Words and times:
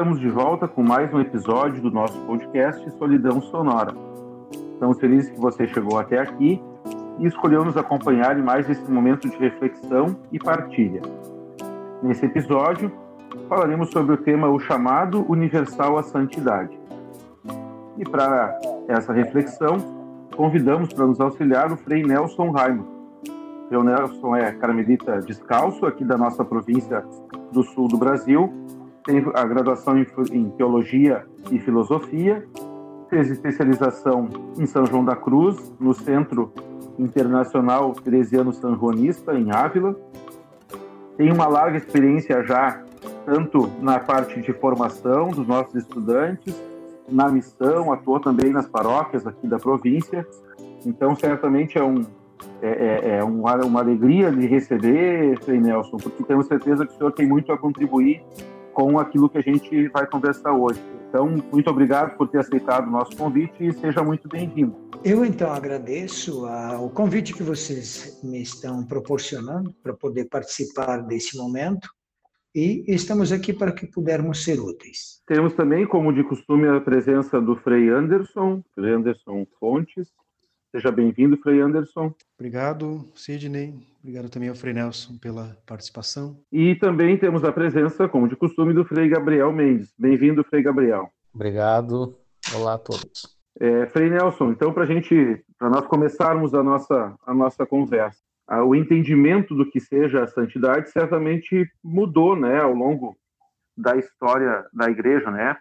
estamos 0.00 0.18
de 0.18 0.30
volta 0.30 0.66
com 0.66 0.82
mais 0.82 1.12
um 1.12 1.20
episódio 1.20 1.82
do 1.82 1.90
nosso 1.90 2.18
podcast 2.20 2.90
Solidão 2.92 3.38
Sonora. 3.42 3.94
Estamos 4.72 4.98
felizes 4.98 5.30
que 5.30 5.38
você 5.38 5.66
chegou 5.66 5.98
até 5.98 6.18
aqui 6.18 6.58
e 7.18 7.26
escolheu 7.26 7.62
nos 7.66 7.76
acompanhar 7.76 8.38
em 8.38 8.42
mais 8.42 8.66
esse 8.70 8.90
momento 8.90 9.28
de 9.28 9.36
reflexão 9.36 10.16
e 10.32 10.38
partilha. 10.38 11.02
Nesse 12.02 12.24
episódio, 12.24 12.90
falaremos 13.46 13.90
sobre 13.90 14.14
o 14.14 14.16
tema 14.16 14.48
O 14.48 14.58
Chamado 14.58 15.22
Universal 15.30 15.98
à 15.98 16.02
Santidade. 16.02 16.80
E 17.98 18.02
para 18.08 18.58
essa 18.88 19.12
reflexão, 19.12 19.76
convidamos 20.34 20.94
para 20.94 21.06
nos 21.06 21.20
auxiliar 21.20 21.70
o 21.70 21.76
Frei 21.76 22.02
Nelson 22.02 22.50
Raimundo. 22.52 22.88
O 23.66 23.68
Frei 23.68 23.82
Nelson 23.82 24.34
é 24.34 24.50
carmelita 24.52 25.18
descalço 25.18 25.84
aqui 25.84 26.06
da 26.06 26.16
nossa 26.16 26.42
província 26.42 27.04
do 27.52 27.62
sul 27.62 27.86
do 27.86 27.98
Brasil, 27.98 28.50
tem 29.04 29.24
a 29.34 29.44
graduação 29.44 29.98
em, 29.98 30.50
Teologia 30.50 31.24
e 31.50 31.58
Filosofia, 31.58 32.46
fez 33.08 33.30
especialização 33.30 34.28
em 34.58 34.66
São 34.66 34.86
João 34.86 35.04
da 35.04 35.16
Cruz, 35.16 35.72
no 35.80 35.94
Centro 35.94 36.52
Internacional 36.98 37.92
Teresiano 37.92 38.52
Sanjonista, 38.52 39.34
em 39.34 39.50
Ávila. 39.50 39.96
Tem 41.16 41.32
uma 41.32 41.46
larga 41.46 41.78
experiência 41.78 42.42
já, 42.44 42.82
tanto 43.24 43.70
na 43.80 43.98
parte 43.98 44.40
de 44.40 44.52
formação 44.52 45.28
dos 45.28 45.46
nossos 45.46 45.74
estudantes, 45.74 46.54
na 47.08 47.28
missão, 47.28 47.92
atuou 47.92 48.20
também 48.20 48.52
nas 48.52 48.68
paróquias 48.68 49.26
aqui 49.26 49.46
da 49.48 49.58
província. 49.58 50.26
Então, 50.86 51.16
certamente 51.16 51.76
é 51.76 51.82
um, 51.82 52.04
é, 52.62 52.68
é, 52.68 53.16
é 53.16 53.24
uma, 53.24 53.56
uma, 53.56 53.80
alegria 53.80 54.30
de 54.30 54.46
receber, 54.46 55.38
Frei 55.42 55.58
Nelson, 55.58 55.96
porque 55.96 56.22
temos 56.22 56.46
certeza 56.46 56.86
que 56.86 56.94
o 56.94 56.96
senhor 56.96 57.12
tem 57.12 57.26
muito 57.26 57.52
a 57.52 57.58
contribuir 57.58 58.22
com 58.72 58.98
aquilo 58.98 59.28
que 59.28 59.38
a 59.38 59.42
gente 59.42 59.88
vai 59.88 60.06
conversar 60.06 60.52
hoje. 60.52 60.80
Então, 61.08 61.28
muito 61.52 61.68
obrigado 61.68 62.16
por 62.16 62.28
ter 62.28 62.38
aceitado 62.38 62.86
o 62.86 62.90
nosso 62.90 63.16
convite 63.16 63.66
e 63.66 63.72
seja 63.72 64.02
muito 64.02 64.28
bem-vindo. 64.28 64.76
Eu 65.04 65.24
então 65.24 65.50
agradeço 65.50 66.46
o 66.46 66.90
convite 66.90 67.32
que 67.32 67.42
vocês 67.42 68.20
me 68.22 68.42
estão 68.42 68.84
proporcionando 68.84 69.74
para 69.82 69.94
poder 69.94 70.26
participar 70.26 70.98
desse 70.98 71.36
momento 71.36 71.88
e 72.54 72.84
estamos 72.86 73.32
aqui 73.32 73.52
para 73.52 73.72
que 73.72 73.86
pudermos 73.86 74.44
ser 74.44 74.60
úteis. 74.60 75.22
Temos 75.26 75.54
também, 75.54 75.86
como 75.86 76.12
de 76.12 76.24
costume, 76.24 76.68
a 76.68 76.80
presença 76.80 77.40
do 77.40 77.56
Frei 77.56 77.88
Anderson, 77.88 78.62
Frei 78.74 78.92
Anderson 78.92 79.46
Fontes, 79.58 80.08
Seja 80.72 80.92
bem-vindo, 80.92 81.36
Frei 81.36 81.60
Anderson. 81.60 82.14
Obrigado, 82.38 83.10
Sidney. 83.12 83.74
Obrigado 84.00 84.30
também 84.30 84.48
ao 84.48 84.54
Frei 84.54 84.72
Nelson 84.72 85.18
pela 85.18 85.56
participação. 85.66 86.40
E 86.52 86.76
também 86.76 87.18
temos 87.18 87.42
a 87.42 87.50
presença, 87.50 88.08
como 88.08 88.28
de 88.28 88.36
costume, 88.36 88.72
do 88.72 88.84
Frei 88.84 89.08
Gabriel 89.08 89.52
Mendes. 89.52 89.92
Bem-vindo, 89.98 90.44
Frei 90.44 90.62
Gabriel. 90.62 91.10
Obrigado. 91.34 92.16
Olá 92.54 92.74
a 92.74 92.78
todos. 92.78 93.36
É, 93.58 93.86
Frei 93.88 94.08
Nelson, 94.08 94.52
então, 94.52 94.72
para 94.72 94.86
gente, 94.86 95.44
para 95.58 95.68
nós 95.68 95.86
começarmos 95.88 96.54
a 96.54 96.62
nossa, 96.62 97.16
a 97.26 97.34
nossa 97.34 97.66
conversa, 97.66 98.20
o 98.64 98.72
entendimento 98.72 99.56
do 99.56 99.68
que 99.68 99.80
seja 99.80 100.22
a 100.22 100.28
santidade 100.28 100.88
certamente 100.90 101.68
mudou, 101.82 102.36
né, 102.36 102.60
ao 102.60 102.72
longo 102.72 103.16
da 103.76 103.96
história 103.96 104.64
da 104.72 104.88
Igreja, 104.88 105.32
né? 105.32 105.56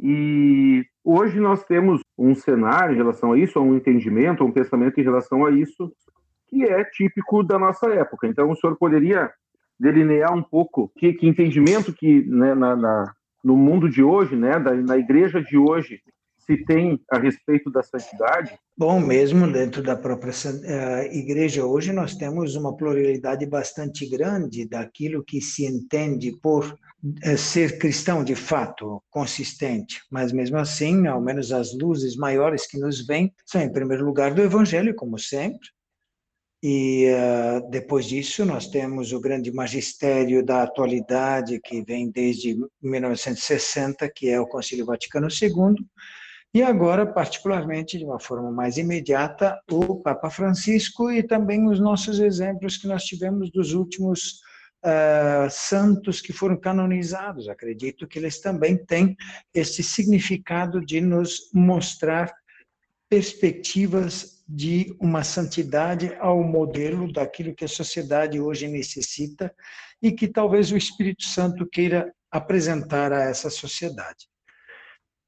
E 0.00 0.84
hoje 1.04 1.40
nós 1.40 1.64
temos 1.64 2.00
um 2.16 2.34
cenário 2.34 2.94
em 2.94 2.98
relação 2.98 3.32
a 3.32 3.38
isso, 3.38 3.60
um 3.60 3.76
entendimento, 3.76 4.44
um 4.44 4.52
pensamento 4.52 4.98
em 5.00 5.04
relação 5.04 5.44
a 5.44 5.50
isso, 5.50 5.92
que 6.48 6.64
é 6.64 6.84
típico 6.84 7.42
da 7.42 7.58
nossa 7.58 7.88
época. 7.88 8.26
Então, 8.26 8.50
o 8.50 8.56
senhor 8.56 8.76
poderia 8.76 9.30
delinear 9.78 10.32
um 10.34 10.42
pouco 10.42 10.90
que, 10.96 11.12
que 11.12 11.26
entendimento 11.26 11.92
que 11.92 12.22
né, 12.26 12.54
na, 12.54 12.74
na, 12.74 13.12
no 13.44 13.56
mundo 13.56 13.88
de 13.88 14.02
hoje, 14.02 14.34
né, 14.34 14.58
da, 14.58 14.74
na 14.74 14.96
igreja 14.96 15.42
de 15.42 15.56
hoje, 15.56 16.00
se 16.48 16.64
tem 16.64 16.98
a 17.10 17.18
respeito 17.18 17.70
da 17.70 17.82
santidade? 17.82 18.58
Bom, 18.76 18.98
mesmo 18.98 19.50
dentro 19.52 19.82
da 19.82 19.94
própria 19.94 20.32
uh, 20.32 21.12
igreja 21.12 21.66
hoje, 21.66 21.92
nós 21.92 22.14
temos 22.14 22.56
uma 22.56 22.74
pluralidade 22.74 23.44
bastante 23.44 24.08
grande 24.08 24.66
daquilo 24.66 25.22
que 25.22 25.42
se 25.42 25.66
entende 25.66 26.32
por 26.40 26.74
é 27.22 27.36
ser 27.36 27.78
cristão 27.78 28.24
de 28.24 28.34
fato, 28.34 29.00
consistente, 29.08 30.00
mas 30.10 30.32
mesmo 30.32 30.56
assim, 30.56 31.06
ao 31.06 31.20
menos 31.20 31.52
as 31.52 31.72
luzes 31.72 32.16
maiores 32.16 32.66
que 32.66 32.76
nos 32.76 33.06
vêm 33.06 33.32
são, 33.46 33.60
em 33.60 33.70
primeiro 33.70 34.04
lugar, 34.04 34.34
do 34.34 34.42
Evangelho, 34.42 34.94
como 34.96 35.16
sempre, 35.16 35.68
e 36.60 37.06
uh, 37.12 37.70
depois 37.70 38.06
disso, 38.06 38.44
nós 38.44 38.66
temos 38.66 39.12
o 39.12 39.20
grande 39.20 39.52
magistério 39.52 40.44
da 40.44 40.64
atualidade, 40.64 41.60
que 41.60 41.82
vem 41.84 42.10
desde 42.10 42.56
1960, 42.82 44.10
que 44.12 44.28
é 44.28 44.40
o 44.40 44.46
Concílio 44.46 44.84
Vaticano 44.84 45.28
II, 45.30 45.76
e 46.54 46.62
agora, 46.62 47.06
particularmente, 47.06 47.98
de 47.98 48.04
uma 48.04 48.18
forma 48.18 48.50
mais 48.50 48.78
imediata, 48.78 49.60
o 49.70 49.96
Papa 49.96 50.30
Francisco 50.30 51.10
e 51.10 51.22
também 51.22 51.68
os 51.68 51.78
nossos 51.78 52.18
exemplos 52.20 52.78
que 52.78 52.88
nós 52.88 53.04
tivemos 53.04 53.50
dos 53.50 53.74
últimos 53.74 54.40
uh, 54.84 55.50
santos 55.50 56.22
que 56.22 56.32
foram 56.32 56.58
canonizados. 56.58 57.48
Acredito 57.48 58.08
que 58.08 58.18
eles 58.18 58.40
também 58.40 58.76
têm 58.76 59.14
esse 59.52 59.82
significado 59.82 60.80
de 60.80 61.02
nos 61.02 61.50
mostrar 61.52 62.32
perspectivas 63.10 64.42
de 64.48 64.96
uma 64.98 65.22
santidade 65.24 66.16
ao 66.18 66.42
modelo 66.42 67.12
daquilo 67.12 67.54
que 67.54 67.64
a 67.66 67.68
sociedade 67.68 68.40
hoje 68.40 68.66
necessita 68.66 69.54
e 70.02 70.12
que 70.12 70.26
talvez 70.26 70.72
o 70.72 70.76
Espírito 70.76 71.24
Santo 71.24 71.66
queira 71.66 72.10
apresentar 72.30 73.12
a 73.12 73.24
essa 73.24 73.50
sociedade. 73.50 74.26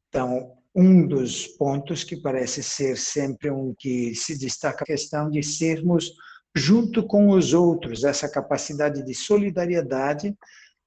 Então, 0.08 0.59
um 0.75 1.06
dos 1.06 1.47
pontos 1.47 2.04
que 2.04 2.16
parece 2.16 2.62
ser 2.62 2.97
sempre 2.97 3.50
um 3.50 3.75
que 3.76 4.14
se 4.14 4.38
destaca 4.38 4.84
a 4.84 4.86
questão 4.86 5.28
de 5.28 5.42
sermos 5.42 6.12
junto 6.54 7.06
com 7.06 7.31
os 7.31 7.53
outros, 7.54 8.04
essa 8.04 8.28
capacidade 8.28 9.04
de 9.04 9.14
solidariedade 9.14 10.34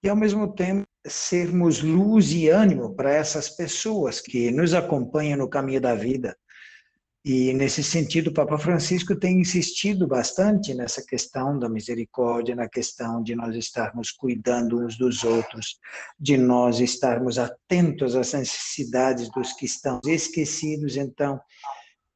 e, 0.02 0.10
ao 0.10 0.16
mesmo 0.16 0.54
tempo, 0.54 0.86
sermos 1.06 1.82
luz 1.82 2.32
e 2.32 2.50
ânimo 2.50 2.96
para 2.96 3.14
essas 3.14 3.50
pessoas 3.50 4.22
que 4.22 4.52
nos 4.52 4.74
acompanham 4.74 5.38
no 5.38 5.50
caminho 5.50 5.82
da 5.82 5.96
vida. 5.96 6.36
E, 7.26 7.54
nesse 7.54 7.82
sentido, 7.82 8.28
o 8.30 8.34
Papa 8.34 8.58
Francisco 8.58 9.16
tem 9.16 9.40
insistido 9.40 10.06
bastante 10.06 10.74
nessa 10.74 11.02
questão 11.06 11.58
da 11.58 11.70
misericórdia, 11.70 12.54
na 12.54 12.68
questão 12.68 13.24
de 13.24 13.34
nós 13.34 13.56
estarmos 13.56 14.12
cuidando 14.12 14.84
uns 14.84 14.98
dos 14.98 15.24
outros, 15.24 15.80
de 16.20 16.38
nós 16.38 16.82
estarmos 16.82 17.40
atentos 17.40 18.16
às 18.16 18.34
necessidades 18.34 19.32
dos 19.32 19.54
que 19.54 19.66
estão 19.66 20.02
esquecidos. 20.06 20.98
Então, 20.98 21.40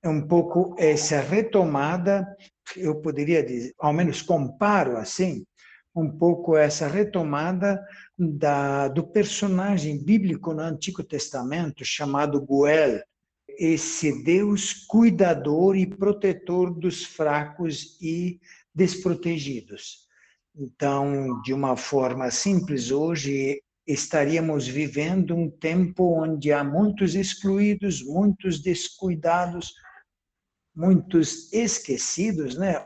é 0.04 0.10
um 0.10 0.28
pouco 0.28 0.76
essa 0.78 1.22
retomada 1.22 2.28
eu 2.76 3.00
poderia 3.02 3.44
dizer, 3.44 3.74
ao 3.80 3.94
menos 3.94 4.22
comparo 4.22 4.98
assim, 4.98 5.46
um 5.96 6.10
pouco 6.10 6.56
essa 6.58 6.88
retomada 6.88 7.82
da, 8.18 8.88
do 8.88 9.08
personagem 9.08 10.04
bíblico 10.04 10.54
no 10.54 10.62
Antigo 10.62 11.04
Testamento 11.04 11.86
chamado 11.86 12.42
Goel, 12.42 13.02
esse 13.58 14.24
Deus 14.24 14.74
cuidador 14.74 15.76
e 15.76 15.86
protetor 15.86 16.74
dos 16.74 17.04
fracos 17.04 17.98
e 18.02 18.40
desprotegidos. 18.74 20.08
Então, 20.56 21.42
de 21.42 21.54
uma 21.54 21.76
forma 21.76 22.30
simples, 22.32 22.92
hoje 22.92 23.62
estaríamos 23.86 24.68
vivendo 24.68 25.36
um 25.36 25.50
tempo 25.50 26.22
onde 26.22 26.52
há 26.52 26.64
muitos 26.64 27.16
excluídos, 27.16 28.04
muitos 28.04 28.62
descuidados, 28.62 29.74
muitos 30.76 31.52
esquecidos, 31.54 32.56
né, 32.56 32.86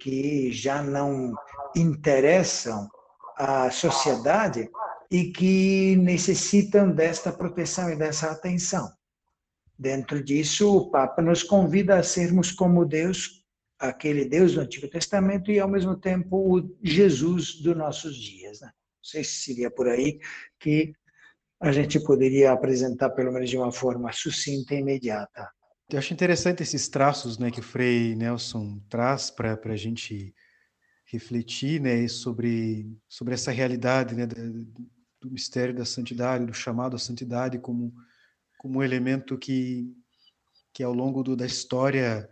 que 0.00 0.50
já 0.52 0.82
não 0.82 1.34
interessam 1.76 2.88
à 3.36 3.70
sociedade 3.70 4.68
e 5.10 5.30
que 5.30 5.96
necessitam 5.96 6.90
desta 6.90 7.32
proteção 7.32 7.90
e 7.90 7.96
dessa 7.96 8.30
atenção. 8.30 8.90
Dentro 9.78 10.22
disso, 10.22 10.74
o 10.74 10.90
Papa 10.90 11.20
nos 11.20 11.42
convida 11.42 11.98
a 11.98 12.02
sermos 12.02 12.50
como 12.50 12.84
Deus, 12.84 13.44
aquele 13.78 14.24
Deus 14.24 14.54
do 14.54 14.60
Antigo 14.60 14.88
Testamento 14.88 15.50
e, 15.50 15.60
ao 15.60 15.68
mesmo 15.68 15.96
tempo, 15.96 16.36
o 16.36 16.76
Jesus 16.82 17.60
dos 17.60 17.76
nossos 17.76 18.16
dias. 18.16 18.60
Né? 18.60 18.68
Não 18.68 19.04
sei 19.04 19.22
se 19.22 19.44
seria 19.44 19.70
por 19.70 19.88
aí 19.88 20.18
que 20.58 20.94
a 21.60 21.72
gente 21.72 22.00
poderia 22.00 22.52
apresentar, 22.52 23.10
pelo 23.10 23.32
menos 23.32 23.50
de 23.50 23.56
uma 23.56 23.72
forma 23.72 24.12
sucinta 24.12 24.74
e 24.74 24.80
imediata. 24.80 25.50
Eu 25.88 25.98
acho 25.98 26.12
interessante 26.12 26.62
esses 26.62 26.88
traços 26.88 27.38
né, 27.38 27.50
que 27.50 27.60
o 27.60 27.62
Frei 27.62 28.14
Nelson 28.16 28.80
traz 28.88 29.30
para 29.30 29.56
a 29.64 29.76
gente 29.76 30.34
refletir 31.06 31.80
né, 31.80 32.08
sobre, 32.08 32.90
sobre 33.08 33.34
essa 33.34 33.52
realidade 33.52 34.14
né, 34.14 34.26
do, 34.26 35.30
mistério 35.30 35.74
da 35.74 35.84
santidade, 35.84 36.46
do 36.46 36.54
chamado 36.54 36.96
à 36.96 36.98
santidade 36.98 37.58
como, 37.58 37.92
como 38.66 38.80
um 38.80 38.82
elemento 38.82 39.38
que, 39.38 39.94
que 40.72 40.82
ao 40.82 40.92
longo 40.92 41.22
do, 41.22 41.36
da 41.36 41.46
história 41.46 42.28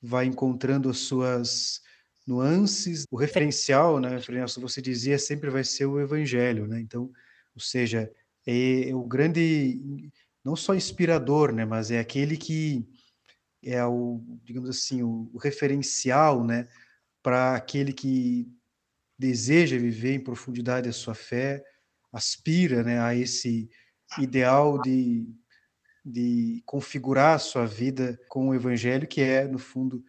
vai 0.00 0.26
encontrando 0.26 0.90
as 0.90 0.98
suas 0.98 1.80
nuances. 2.26 3.04
O 3.10 3.16
referencial, 3.16 3.98
né, 3.98 4.20
Nelson, 4.28 4.60
você 4.60 4.82
dizia, 4.82 5.18
sempre 5.18 5.48
vai 5.48 5.64
ser 5.64 5.86
o 5.86 5.98
evangelho. 5.98 6.66
Né? 6.66 6.78
Então, 6.80 7.10
ou 7.54 7.60
seja, 7.60 8.12
é, 8.46 8.90
é 8.90 8.94
o 8.94 9.02
grande, 9.02 10.10
não 10.44 10.54
só 10.54 10.74
inspirador, 10.74 11.52
né, 11.52 11.64
mas 11.64 11.90
é 11.90 11.98
aquele 11.98 12.36
que 12.36 12.86
é 13.64 13.82
o, 13.84 14.22
digamos 14.44 14.68
assim, 14.68 15.02
o, 15.02 15.30
o 15.32 15.38
referencial, 15.38 16.44
né, 16.44 16.68
para 17.22 17.54
aquele 17.56 17.94
que 17.94 18.46
deseja 19.18 19.78
viver 19.78 20.14
em 20.14 20.20
profundidade 20.20 20.88
a 20.88 20.92
sua 20.92 21.14
fé, 21.14 21.64
aspira, 22.12 22.84
né, 22.84 23.00
a 23.00 23.14
esse 23.14 23.68
ideal 24.18 24.80
de, 24.80 25.26
de 26.08 26.62
configurar 26.64 27.34
a 27.34 27.38
sua 27.38 27.66
vida 27.66 28.18
com 28.28 28.48
o 28.48 28.54
evangelho, 28.54 29.06
que 29.06 29.20
é, 29.20 29.46
no 29.46 29.58
fundo, 29.58 30.02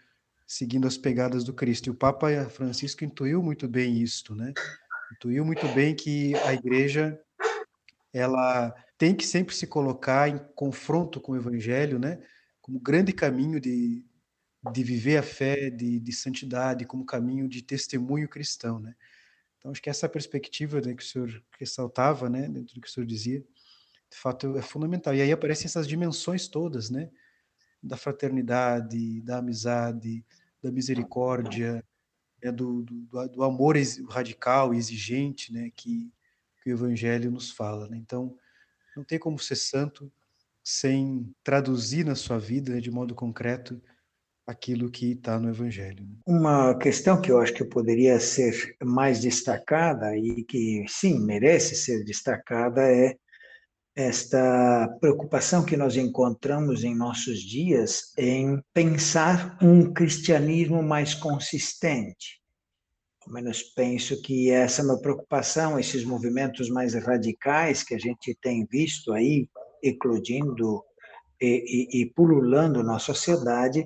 seguindo 0.47 0.87
as 0.87 0.97
pegadas 0.97 1.43
do 1.43 1.53
Cristo. 1.53 1.87
E 1.87 1.89
o 1.89 1.95
Papa 1.95 2.27
Francisco 2.49 3.03
intuiu 3.03 3.43
muito 3.43 3.67
bem 3.67 4.01
isto, 4.01 4.33
né? 4.33 4.53
Intuiu 5.13 5.43
muito 5.43 5.67
bem 5.69 5.93
que 5.93 6.33
a 6.35 6.53
igreja 6.53 7.19
ela 8.13 8.73
tem 8.97 9.13
que 9.13 9.25
sempre 9.25 9.53
se 9.53 9.67
colocar 9.67 10.29
em 10.29 10.39
confronto 10.55 11.19
com 11.19 11.33
o 11.33 11.37
evangelho, 11.37 11.99
né? 11.99 12.21
Como 12.61 12.79
grande 12.79 13.11
caminho 13.11 13.59
de, 13.59 14.05
de 14.71 14.83
viver 14.83 15.17
a 15.17 15.23
fé, 15.23 15.69
de, 15.69 15.99
de 15.99 16.13
santidade, 16.13 16.85
como 16.85 17.05
caminho 17.05 17.47
de 17.47 17.61
testemunho 17.61 18.29
cristão, 18.29 18.79
né? 18.79 18.95
Então, 19.57 19.71
acho 19.71 19.81
que 19.81 19.89
essa 19.89 20.07
perspectiva 20.07 20.79
né, 20.79 20.93
que 20.93 21.03
o 21.03 21.05
senhor 21.05 21.43
ressaltava, 21.59 22.29
né, 22.29 22.47
dentro 22.47 22.75
do 22.75 22.81
que 22.81 22.87
o 22.87 22.91
senhor 22.91 23.05
dizia, 23.05 23.43
de 24.09 24.17
fato 24.17 24.57
é 24.57 24.61
fundamental. 24.61 25.13
E 25.13 25.21
aí 25.21 25.31
aparecem 25.31 25.65
essas 25.65 25.87
dimensões 25.87 26.47
todas, 26.47 26.89
né? 26.89 27.09
Da 27.81 27.95
fraternidade, 27.95 29.21
da 29.21 29.37
amizade, 29.37 30.25
da 30.61 30.71
misericórdia, 30.71 31.83
é 32.41 32.51
do, 32.51 32.83
do, 32.83 33.27
do 33.27 33.43
amor 33.43 33.75
radical 34.09 34.73
e 34.73 34.77
exigente, 34.77 35.53
né? 35.53 35.71
Que, 35.75 36.11
que 36.63 36.71
o 36.71 36.73
Evangelho 36.73 37.31
nos 37.31 37.51
fala. 37.51 37.87
Né? 37.87 37.97
Então, 37.97 38.35
não 38.95 39.03
tem 39.03 39.19
como 39.19 39.39
ser 39.39 39.55
santo 39.55 40.11
sem 40.63 41.33
traduzir 41.43 42.05
na 42.05 42.15
sua 42.15 42.37
vida, 42.37 42.73
né, 42.73 42.79
de 42.79 42.91
modo 42.91 43.15
concreto, 43.15 43.81
aquilo 44.45 44.89
que 44.89 45.11
está 45.11 45.39
no 45.39 45.49
Evangelho. 45.49 46.03
Né? 46.05 46.15
Uma 46.27 46.77
questão 46.77 47.21
que 47.21 47.31
eu 47.31 47.39
acho 47.39 47.53
que 47.53 47.63
poderia 47.63 48.19
ser 48.19 48.75
mais 48.83 49.21
destacada 49.21 50.15
e 50.17 50.43
que, 50.43 50.83
sim, 50.87 51.19
merece 51.19 51.75
ser 51.75 52.03
destacada 52.03 52.81
é 52.81 53.15
esta 53.99 54.87
preocupação 55.01 55.65
que 55.65 55.75
nós 55.75 55.97
encontramos 55.97 56.85
em 56.85 56.95
nossos 56.95 57.39
dias 57.39 58.13
em 58.17 58.57
pensar 58.73 59.57
um 59.61 59.91
cristianismo 59.91 60.81
mais 60.81 61.13
consistente. 61.13 62.39
Ao 63.27 63.33
menos 63.33 63.61
penso 63.61 64.21
que 64.21 64.51
essa 64.51 64.81
é 64.81 64.85
uma 64.85 65.01
preocupação, 65.01 65.77
esses 65.77 66.05
movimentos 66.05 66.69
mais 66.69 66.93
radicais 66.93 67.83
que 67.83 67.93
a 67.93 67.97
gente 67.97 68.33
tem 68.41 68.65
visto 68.71 69.11
aí 69.11 69.49
eclodindo 69.83 70.81
e, 71.41 71.97
e, 71.99 72.01
e 72.01 72.05
pululando 72.13 72.81
na 72.81 72.99
sociedade, 72.99 73.85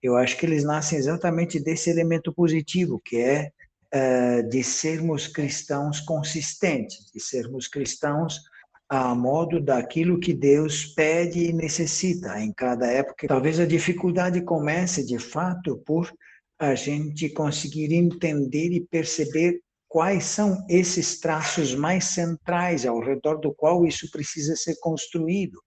eu 0.00 0.16
acho 0.16 0.36
que 0.36 0.46
eles 0.46 0.62
nascem 0.62 0.96
exatamente 0.96 1.58
desse 1.58 1.90
elemento 1.90 2.32
positivo, 2.32 3.00
que 3.04 3.16
é 3.16 3.50
uh, 3.92 4.48
de 4.48 4.62
sermos 4.62 5.26
cristãos 5.26 5.98
consistentes, 5.98 7.10
de 7.12 7.20
sermos 7.20 7.66
cristãos 7.66 8.40
a 8.90 9.14
modo 9.14 9.60
daquilo 9.60 10.18
que 10.18 10.34
Deus 10.34 10.84
pede 10.84 11.44
e 11.44 11.52
necessita 11.52 12.40
em 12.40 12.52
cada 12.52 12.88
época. 12.88 13.28
Talvez 13.28 13.60
a 13.60 13.64
dificuldade 13.64 14.42
comece, 14.42 15.06
de 15.06 15.16
fato, 15.16 15.78
por 15.86 16.12
a 16.58 16.74
gente 16.74 17.30
conseguir 17.30 17.94
entender 17.94 18.72
e 18.72 18.84
perceber 18.84 19.60
quais 19.88 20.24
são 20.24 20.66
esses 20.68 21.20
traços 21.20 21.72
mais 21.72 22.06
centrais 22.06 22.84
ao 22.84 22.98
redor 22.98 23.36
do 23.36 23.54
qual 23.54 23.86
isso 23.86 24.10
precisa 24.10 24.56
ser 24.56 24.74
construído. 24.80 25.62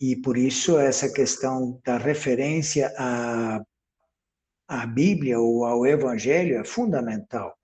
E 0.00 0.16
por 0.16 0.38
isso 0.38 0.78
essa 0.78 1.12
questão 1.12 1.78
da 1.84 1.98
referência 1.98 2.90
à, 2.96 3.60
à 4.66 4.86
Bíblia 4.86 5.38
ou 5.38 5.66
ao 5.66 5.86
Evangelho 5.86 6.58
é 6.58 6.64
fundamental. 6.64 7.54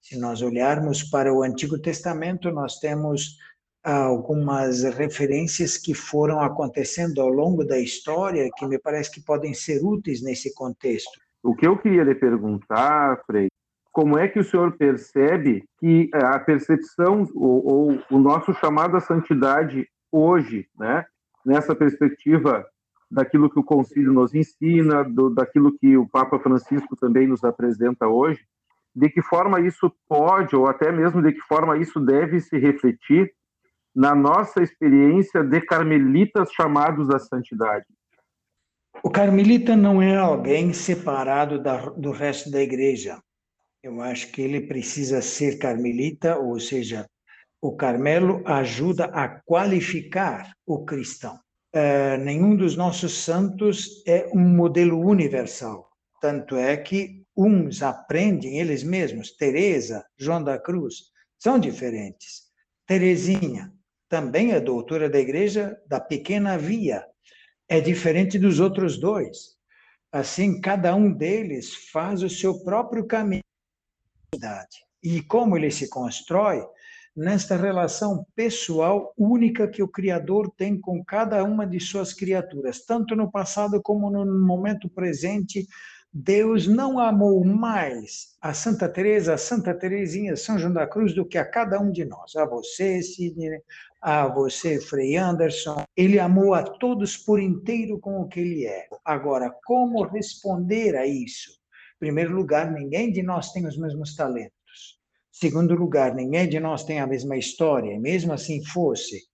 Se 0.00 0.18
nós 0.18 0.42
olharmos 0.42 1.04
para 1.04 1.32
o 1.32 1.44
Antigo 1.44 1.80
Testamento, 1.80 2.50
nós 2.50 2.78
temos 2.78 3.36
algumas 3.82 4.82
referências 4.82 5.78
que 5.78 5.94
foram 5.94 6.40
acontecendo 6.40 7.20
ao 7.20 7.28
longo 7.28 7.64
da 7.64 7.78
história 7.78 8.50
que 8.56 8.66
me 8.66 8.78
parece 8.78 9.10
que 9.10 9.24
podem 9.24 9.54
ser 9.54 9.82
úteis 9.82 10.22
nesse 10.22 10.54
contexto. 10.54 11.10
O 11.42 11.54
que 11.54 11.66
eu 11.66 11.78
queria 11.78 12.04
lhe 12.04 12.14
perguntar, 12.14 13.22
Frei, 13.26 13.48
como 13.90 14.18
é 14.18 14.28
que 14.28 14.38
o 14.38 14.44
senhor 14.44 14.76
percebe 14.76 15.64
que 15.78 16.10
a 16.12 16.38
percepção 16.38 17.26
ou, 17.34 17.66
ou 17.66 18.02
o 18.10 18.18
nosso 18.18 18.52
chamado 18.54 18.96
à 18.96 19.00
santidade 19.00 19.88
hoje, 20.12 20.68
né, 20.78 21.04
nessa 21.44 21.74
perspectiva 21.74 22.64
daquilo 23.10 23.50
que 23.50 23.58
o 23.58 23.64
Concílio 23.64 24.12
nos 24.12 24.34
ensina, 24.34 25.02
do, 25.02 25.30
daquilo 25.30 25.76
que 25.78 25.96
o 25.96 26.08
Papa 26.08 26.38
Francisco 26.38 26.94
também 26.94 27.26
nos 27.26 27.42
apresenta 27.42 28.06
hoje, 28.06 28.40
de 28.94 29.08
que 29.08 29.22
forma 29.22 29.60
isso 29.60 29.92
pode, 30.08 30.54
ou 30.54 30.68
até 30.68 30.92
mesmo 30.92 31.22
de 31.22 31.32
que 31.32 31.40
forma 31.40 31.78
isso 31.78 31.98
deve 31.98 32.40
se 32.40 32.58
refletir 32.58 33.32
na 33.94 34.14
nossa 34.14 34.62
experiência 34.62 35.42
de 35.42 35.60
carmelitas 35.60 36.50
chamados 36.52 37.10
à 37.10 37.18
santidade? 37.18 37.86
O 39.02 39.10
carmelita 39.10 39.76
não 39.76 40.02
é 40.02 40.16
alguém 40.16 40.72
separado 40.72 41.62
da, 41.62 41.88
do 41.90 42.10
resto 42.10 42.50
da 42.50 42.60
igreja. 42.60 43.18
Eu 43.82 44.00
acho 44.02 44.30
que 44.30 44.42
ele 44.42 44.60
precisa 44.60 45.22
ser 45.22 45.58
carmelita, 45.58 46.36
ou 46.36 46.60
seja, 46.60 47.06
o 47.62 47.74
Carmelo 47.76 48.42
ajuda 48.46 49.06
a 49.06 49.28
qualificar 49.28 50.52
o 50.66 50.84
cristão. 50.84 51.38
É, 51.72 52.16
nenhum 52.18 52.56
dos 52.56 52.76
nossos 52.76 53.24
santos 53.24 54.02
é 54.06 54.28
um 54.34 54.40
modelo 54.40 54.98
universal. 54.98 55.88
Tanto 56.20 56.56
é 56.56 56.76
que 56.76 57.22
uns 57.36 57.82
aprendem 57.82 58.58
eles 58.58 58.82
mesmos. 58.82 59.34
Teresa, 59.36 60.04
João 60.18 60.42
da 60.42 60.58
Cruz, 60.58 61.10
são 61.38 61.58
diferentes. 61.58 62.50
Teresinha 62.86 63.72
também 64.10 64.52
é 64.52 64.60
doutora 64.60 65.08
da 65.08 65.20
igreja 65.20 65.80
da 65.86 66.00
pequena 66.00 66.58
via. 66.58 67.06
É 67.68 67.80
diferente 67.80 68.40
dos 68.40 68.58
outros 68.58 68.98
dois. 68.98 69.56
Assim, 70.10 70.60
cada 70.60 70.92
um 70.96 71.12
deles 71.12 71.88
faz 71.92 72.20
o 72.24 72.28
seu 72.28 72.64
próprio 72.64 73.06
caminho. 73.06 73.44
E 75.00 75.22
como 75.22 75.56
ele 75.56 75.70
se 75.70 75.88
constrói 75.88 76.60
nesta 77.16 77.56
relação 77.56 78.26
pessoal 78.34 79.14
única 79.16 79.68
que 79.68 79.82
o 79.82 79.88
Criador 79.88 80.52
tem 80.56 80.78
com 80.80 81.04
cada 81.04 81.44
uma 81.44 81.64
de 81.64 81.78
suas 81.78 82.12
criaturas, 82.12 82.84
tanto 82.84 83.14
no 83.14 83.30
passado 83.30 83.80
como 83.80 84.10
no 84.10 84.26
momento 84.44 84.88
presente. 84.88 85.68
Deus 86.12 86.66
não 86.66 86.98
amou 86.98 87.44
mais 87.44 88.36
a 88.40 88.52
Santa 88.52 88.88
Teresa, 88.88 89.34
a 89.34 89.38
Santa 89.38 89.72
Teresinha, 89.72 90.34
São 90.34 90.58
João 90.58 90.72
da 90.72 90.84
Cruz 90.84 91.14
do 91.14 91.24
que 91.24 91.38
a 91.38 91.44
cada 91.44 91.80
um 91.80 91.92
de 91.92 92.04
nós, 92.04 92.34
a 92.34 92.44
você, 92.44 93.00
Sidney, 93.00 93.62
a 94.02 94.26
você, 94.26 94.80
Frei 94.80 95.16
Anderson. 95.16 95.84
Ele 95.96 96.18
amou 96.18 96.52
a 96.52 96.64
todos 96.64 97.16
por 97.16 97.38
inteiro 97.38 98.00
com 98.00 98.20
o 98.20 98.28
que 98.28 98.40
ele 98.40 98.66
é. 98.66 98.88
Agora, 99.04 99.54
como 99.64 100.02
responder 100.02 100.96
a 100.96 101.06
isso? 101.06 101.52
Em 101.96 101.98
primeiro 102.00 102.34
lugar, 102.34 102.72
ninguém 102.72 103.12
de 103.12 103.22
nós 103.22 103.52
tem 103.52 103.64
os 103.64 103.78
mesmos 103.78 104.16
talentos. 104.16 104.98
Segundo 105.30 105.76
lugar, 105.76 106.12
ninguém 106.12 106.48
de 106.48 106.58
nós 106.58 106.82
tem 106.82 106.98
a 106.98 107.06
mesma 107.06 107.36
história, 107.36 108.00
mesmo 108.00 108.32
assim 108.32 108.64
fosse, 108.64 109.29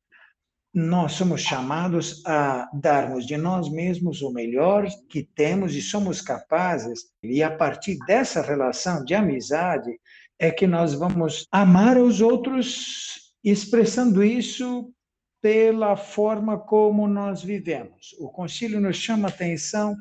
nós 0.76 1.12
somos 1.12 1.40
chamados 1.40 2.22
a 2.26 2.68
darmos 2.74 3.26
de 3.26 3.38
nós 3.38 3.66
mesmos 3.72 4.20
o 4.20 4.30
melhor 4.30 4.86
que 5.08 5.22
temos 5.22 5.74
e 5.74 5.80
somos 5.80 6.20
capazes, 6.20 7.06
e 7.22 7.42
a 7.42 7.50
partir 7.50 7.96
dessa 8.06 8.42
relação 8.42 9.02
de 9.02 9.14
amizade 9.14 9.98
é 10.38 10.50
que 10.50 10.66
nós 10.66 10.92
vamos 10.92 11.46
amar 11.50 11.96
os 11.96 12.20
outros, 12.20 13.32
expressando 13.42 14.22
isso 14.22 14.92
pela 15.40 15.96
forma 15.96 16.58
como 16.58 17.08
nós 17.08 17.42
vivemos. 17.42 18.14
O 18.18 18.28
concílio 18.28 18.78
nos 18.78 18.98
chama 18.98 19.28
a 19.28 19.30
atenção 19.30 19.96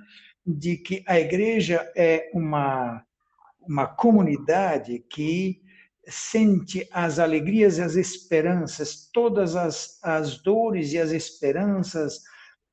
de 0.46 0.76
que 0.76 1.06
a 1.08 1.18
igreja 1.18 1.90
é 1.96 2.30
uma, 2.34 3.02
uma 3.66 3.88
comunidade 3.88 5.06
que 5.10 5.62
sente 6.08 6.88
as 6.92 7.20
alegrias 7.20 7.78
e 7.78 7.82
as 7.82 7.96
esperanças, 7.96 9.10
todas 9.12 9.56
as, 9.56 10.00
as 10.04 10.38
dores 10.42 10.94
e 10.94 11.00
as 11.00 11.12
esperanças 11.12 12.22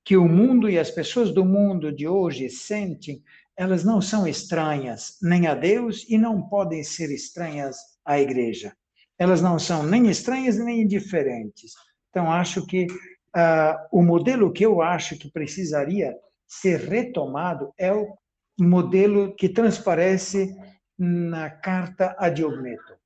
que 0.04 0.16
o 0.16 0.28
mundo 0.28 0.68
e 0.68 0.78
as 0.78 0.90
pessoas 0.90 1.32
do 1.32 1.44
mundo 1.44 1.92
de 1.92 2.08
hoje 2.08 2.48
sentem, 2.50 3.22
elas 3.56 3.84
não 3.84 4.00
são 4.00 4.26
estranhas 4.26 5.16
nem 5.22 5.46
a 5.46 5.54
Deus 5.54 6.04
e 6.08 6.18
não 6.18 6.42
podem 6.42 6.82
ser 6.82 7.10
estranhas 7.10 7.76
à 8.04 8.18
igreja. 8.18 8.74
Elas 9.18 9.40
não 9.40 9.58
são 9.58 9.82
nem 9.82 10.10
estranhas 10.10 10.58
nem 10.58 10.82
indiferentes. 10.82 11.72
Então, 12.10 12.30
acho 12.30 12.66
que 12.66 12.86
uh, 12.86 13.76
o 13.92 14.02
modelo 14.02 14.52
que 14.52 14.66
eu 14.66 14.82
acho 14.82 15.16
que 15.16 15.30
precisaria 15.30 16.14
ser 16.48 16.80
retomado 16.80 17.72
é 17.78 17.92
o 17.92 18.14
modelo 18.58 19.34
que 19.36 19.48
transparece 19.48 20.54
na 20.98 21.48
carta 21.48 22.14
a 22.18 22.28
Diogneto 22.28 23.01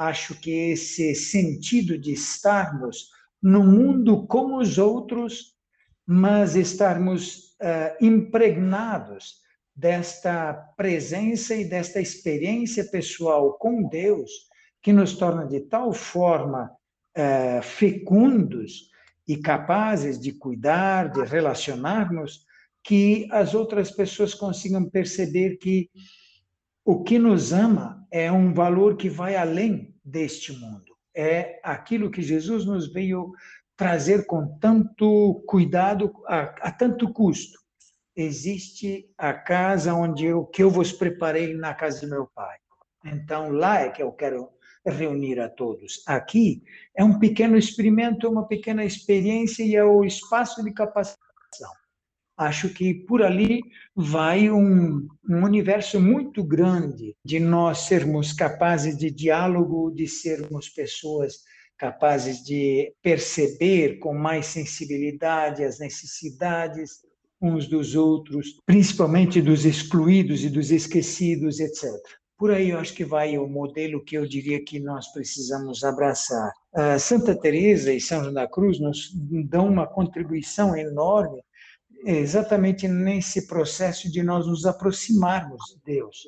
acho 0.00 0.34
que 0.40 0.70
esse 0.70 1.14
sentido 1.14 1.98
de 1.98 2.12
estarmos 2.12 3.10
no 3.42 3.62
mundo 3.62 4.26
como 4.26 4.58
os 4.58 4.78
outros, 4.78 5.54
mas 6.06 6.56
estarmos 6.56 7.54
uh, 7.60 8.02
impregnados 8.02 9.40
desta 9.76 10.54
presença 10.74 11.54
e 11.54 11.66
desta 11.66 12.00
experiência 12.00 12.82
pessoal 12.84 13.58
com 13.58 13.86
Deus, 13.86 14.30
que 14.82 14.90
nos 14.90 15.18
torna 15.18 15.46
de 15.46 15.60
tal 15.60 15.92
forma 15.92 16.70
uh, 17.18 17.62
fecundos 17.62 18.88
e 19.28 19.36
capazes 19.36 20.18
de 20.18 20.32
cuidar, 20.32 21.12
de 21.12 21.22
relacionar-nos, 21.24 22.46
que 22.82 23.28
as 23.30 23.52
outras 23.52 23.90
pessoas 23.90 24.32
consigam 24.32 24.88
perceber 24.88 25.58
que 25.58 25.90
o 26.90 27.04
que 27.04 27.20
nos 27.20 27.52
ama 27.52 28.04
é 28.10 28.32
um 28.32 28.52
valor 28.52 28.96
que 28.96 29.08
vai 29.08 29.36
além 29.36 29.94
deste 30.04 30.52
mundo. 30.52 30.96
É 31.14 31.60
aquilo 31.62 32.10
que 32.10 32.20
Jesus 32.20 32.64
nos 32.66 32.92
veio 32.92 33.30
trazer 33.76 34.26
com 34.26 34.58
tanto 34.58 35.40
cuidado, 35.46 36.12
a, 36.26 36.40
a 36.68 36.72
tanto 36.72 37.12
custo. 37.12 37.60
Existe 38.16 39.08
a 39.16 39.32
casa 39.32 39.94
onde 39.94 40.26
eu 40.26 40.44
que 40.44 40.64
eu 40.64 40.68
vos 40.68 40.90
preparei 40.90 41.54
na 41.54 41.72
casa 41.74 42.00
do 42.00 42.10
meu 42.10 42.26
pai. 42.34 42.58
Então 43.04 43.52
lá 43.52 43.82
é 43.82 43.90
que 43.90 44.02
eu 44.02 44.10
quero 44.10 44.48
reunir 44.84 45.38
a 45.38 45.48
todos. 45.48 46.02
Aqui 46.08 46.60
é 46.96 47.04
um 47.04 47.20
pequeno 47.20 47.56
experimento, 47.56 48.28
uma 48.28 48.48
pequena 48.48 48.84
experiência 48.84 49.62
e 49.62 49.76
é 49.76 49.84
o 49.84 50.04
espaço 50.04 50.60
de 50.64 50.72
capacitação 50.72 51.70
acho 52.40 52.70
que 52.70 52.94
por 52.94 53.22
ali 53.22 53.60
vai 53.94 54.50
um, 54.50 55.06
um, 55.28 55.44
universo 55.44 56.00
muito 56.00 56.42
grande 56.42 57.14
de 57.22 57.38
nós 57.38 57.80
sermos 57.80 58.32
capazes 58.32 58.96
de 58.96 59.10
diálogo, 59.10 59.90
de 59.90 60.08
sermos 60.08 60.70
pessoas 60.70 61.34
capazes 61.76 62.42
de 62.42 62.94
perceber 63.02 63.98
com 63.98 64.14
mais 64.14 64.46
sensibilidade 64.46 65.62
as 65.62 65.78
necessidades 65.78 67.02
uns 67.42 67.66
dos 67.66 67.94
outros, 67.94 68.58
principalmente 68.64 69.40
dos 69.42 69.66
excluídos 69.66 70.42
e 70.42 70.48
dos 70.48 70.70
esquecidos, 70.70 71.60
etc. 71.60 71.90
Por 72.38 72.50
aí 72.50 72.70
eu 72.70 72.78
acho 72.78 72.94
que 72.94 73.04
vai 73.04 73.36
o 73.36 73.46
modelo 73.46 74.02
que 74.02 74.16
eu 74.16 74.26
diria 74.26 74.64
que 74.64 74.80
nós 74.80 75.12
precisamos 75.12 75.84
abraçar. 75.84 76.50
A 76.74 76.98
Santa 76.98 77.34
Teresa 77.34 77.92
e 77.92 78.00
São 78.00 78.22
João 78.22 78.32
da 78.32 78.48
Cruz 78.48 78.80
nos 78.80 79.10
dão 79.46 79.68
uma 79.68 79.86
contribuição 79.86 80.74
enorme 80.74 81.42
exatamente 82.04 82.88
nesse 82.88 83.46
processo 83.46 84.10
de 84.10 84.22
nós 84.22 84.46
nos 84.46 84.66
aproximarmos 84.66 85.60
de 85.66 85.94
Deus, 85.94 86.18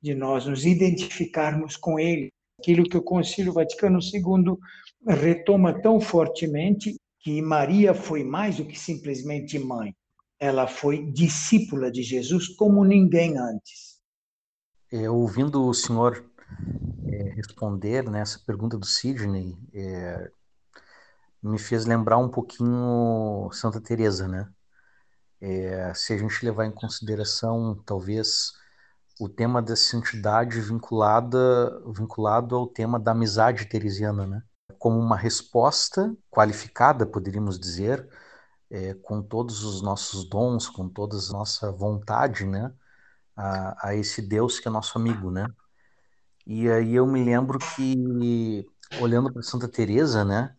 de 0.00 0.14
nós 0.14 0.46
nos 0.46 0.64
identificarmos 0.64 1.76
com 1.76 1.98
Ele. 1.98 2.32
Aquilo 2.58 2.84
que 2.84 2.96
o 2.96 3.02
Concílio 3.02 3.52
Vaticano 3.52 3.98
II 4.00 4.56
retoma 5.06 5.80
tão 5.82 6.00
fortemente 6.00 6.96
que 7.20 7.42
Maria 7.42 7.92
foi 7.92 8.24
mais 8.24 8.56
do 8.56 8.64
que 8.64 8.78
simplesmente 8.78 9.58
mãe. 9.58 9.94
Ela 10.38 10.66
foi 10.66 11.10
discípula 11.10 11.90
de 11.90 12.02
Jesus 12.02 12.48
como 12.48 12.84
ninguém 12.84 13.36
antes. 13.38 13.96
É, 14.92 15.10
ouvindo 15.10 15.66
o 15.66 15.74
senhor 15.74 16.24
é, 17.08 17.22
responder 17.30 18.08
nessa 18.08 18.38
né, 18.38 18.44
pergunta 18.46 18.78
do 18.78 18.86
Sidney, 18.86 19.56
é, 19.74 20.30
me 21.42 21.58
fez 21.58 21.84
lembrar 21.84 22.18
um 22.18 22.28
pouquinho 22.28 23.48
Santa 23.52 23.80
Teresa, 23.80 24.28
né? 24.28 24.48
É, 25.40 25.92
se 25.94 26.12
a 26.14 26.18
gente 26.18 26.44
levar 26.44 26.66
em 26.66 26.72
consideração, 26.72 27.74
talvez, 27.84 28.52
o 29.20 29.28
tema 29.28 29.62
da 29.62 29.76
santidade 29.76 30.60
vinculada, 30.60 31.82
vinculado 31.92 32.56
ao 32.56 32.66
tema 32.66 32.98
da 32.98 33.12
amizade 33.12 33.66
teresiana, 33.66 34.26
né? 34.26 34.42
Como 34.78 34.98
uma 34.98 35.16
resposta 35.16 36.14
qualificada, 36.30 37.06
poderíamos 37.06 37.58
dizer, 37.58 38.08
é, 38.70 38.94
com 38.94 39.22
todos 39.22 39.64
os 39.64 39.82
nossos 39.82 40.28
dons, 40.28 40.68
com 40.68 40.88
toda 40.88 41.16
a 41.16 41.32
nossa 41.32 41.72
vontade, 41.72 42.46
né? 42.46 42.72
A, 43.36 43.88
a 43.90 43.94
esse 43.96 44.22
Deus 44.22 44.60
que 44.60 44.68
é 44.68 44.70
nosso 44.70 44.98
amigo, 44.98 45.30
né? 45.30 45.46
E 46.46 46.70
aí 46.70 46.94
eu 46.94 47.06
me 47.06 47.24
lembro 47.24 47.58
que, 47.58 48.66
olhando 49.00 49.32
para 49.32 49.42
Santa 49.42 49.68
Teresa, 49.68 50.24
né? 50.24 50.55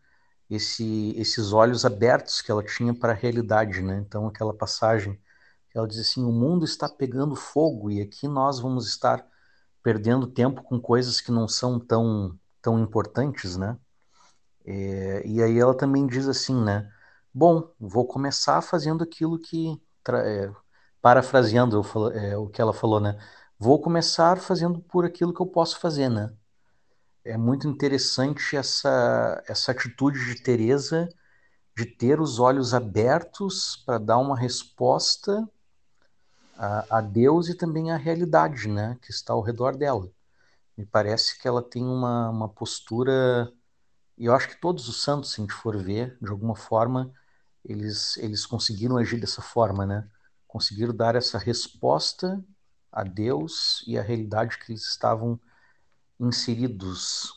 Esse, 0.50 1.14
esses 1.18 1.54
olhos 1.54 1.86
abertos 1.86 2.42
que 2.42 2.52
ela 2.52 2.64
tinha 2.64 2.94
para 2.94 3.12
a 3.14 3.16
realidade, 3.16 3.82
né? 3.82 3.98
Então 4.06 4.28
aquela 4.28 4.54
passagem 4.54 5.20
ela 5.76 5.88
diz 5.88 6.00
assim: 6.00 6.24
o 6.24 6.32
mundo 6.32 6.66
está 6.66 6.90
pegando 6.90 7.36
fogo 7.36 7.92
e 7.92 8.02
aqui 8.02 8.28
nós 8.28 8.60
vamos 8.60 8.88
estar 8.88 9.26
perdendo 9.84 10.28
tempo 10.28 10.64
com 10.64 10.80
coisas 10.80 11.22
que 11.22 11.32
não 11.32 11.48
são 11.48 11.80
tão 11.80 12.38
tão 12.62 12.80
importantes, 12.80 13.58
né? 13.58 13.78
É, 14.66 15.26
e 15.28 15.42
aí 15.42 15.58
ela 15.60 15.76
também 15.76 16.06
diz 16.08 16.28
assim, 16.28 16.56
né? 16.64 16.92
Bom, 17.34 17.74
vou 17.80 18.06
começar 18.08 18.62
fazendo 18.62 19.04
aquilo 19.04 19.40
que 19.40 19.82
é, 20.10 20.52
parafraseando 21.02 21.82
é, 22.14 22.38
o 22.38 22.48
que 22.50 22.62
ela 22.62 22.74
falou, 22.74 23.00
né? 23.00 23.18
Vou 23.60 23.82
começar 23.82 24.38
fazendo 24.40 24.80
por 24.82 25.06
aquilo 25.06 25.34
que 25.34 25.42
eu 25.42 25.48
posso 25.48 25.80
fazer, 25.80 26.10
né? 26.10 26.34
É 27.28 27.38
muito 27.38 27.68
interessante 27.68 28.56
essa, 28.56 29.44
essa 29.48 29.72
atitude 29.72 30.26
de 30.26 30.42
Teresa 30.42 31.10
de 31.76 31.86
ter 31.86 32.22
os 32.22 32.40
olhos 32.40 32.74
abertos 32.74 33.84
para 33.86 33.98
dar 33.98 34.18
uma 34.18 34.38
resposta 34.38 35.48
a, 36.58 36.98
a, 36.98 37.02
Deus 37.02 37.50
e 37.50 37.54
também 37.54 37.92
à 37.92 37.98
realidade, 37.98 38.68
né, 38.68 38.98
que 39.02 39.12
está 39.12 39.34
ao 39.34 39.42
redor 39.42 39.76
dela. 39.76 40.10
Me 40.76 40.86
parece 40.86 41.40
que 41.40 41.48
ela 41.48 41.62
tem 41.62 41.84
uma, 41.84 42.30
uma 42.30 42.50
postura, 42.50 43.52
e 44.18 44.26
eu 44.26 44.34
acho 44.34 44.50
que 44.50 44.60
todos 44.60 44.88
os 44.88 45.04
santos, 45.04 45.32
se 45.32 45.42
a 45.42 45.44
gente 45.44 45.54
for 45.54 45.78
ver, 45.78 46.18
de 46.22 46.30
alguma 46.32 46.56
forma, 46.56 47.14
eles, 47.64 48.18
eles 48.18 48.46
conseguiram 48.46 48.98
agir 48.98 49.20
dessa 49.20 49.42
forma, 49.42 49.86
né? 49.86 50.08
Conseguiram 50.48 50.96
dar 50.96 51.16
essa 51.16 51.38
resposta 51.38 52.44
a 52.92 53.04
Deus 53.04 53.84
e 53.86 53.98
à 53.98 54.02
realidade 54.02 54.58
que 54.58 54.72
eles 54.72 54.84
estavam 54.84 55.40
inseridos. 56.20 57.34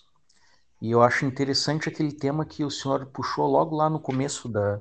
E 0.80 0.90
eu 0.90 1.02
acho 1.02 1.26
interessante 1.26 1.88
aquele 1.88 2.12
tema 2.12 2.44
que 2.44 2.64
o 2.64 2.70
senhor 2.70 3.06
puxou 3.06 3.46
logo 3.46 3.76
lá 3.76 3.90
no 3.90 4.00
começo 4.00 4.48
da, 4.48 4.80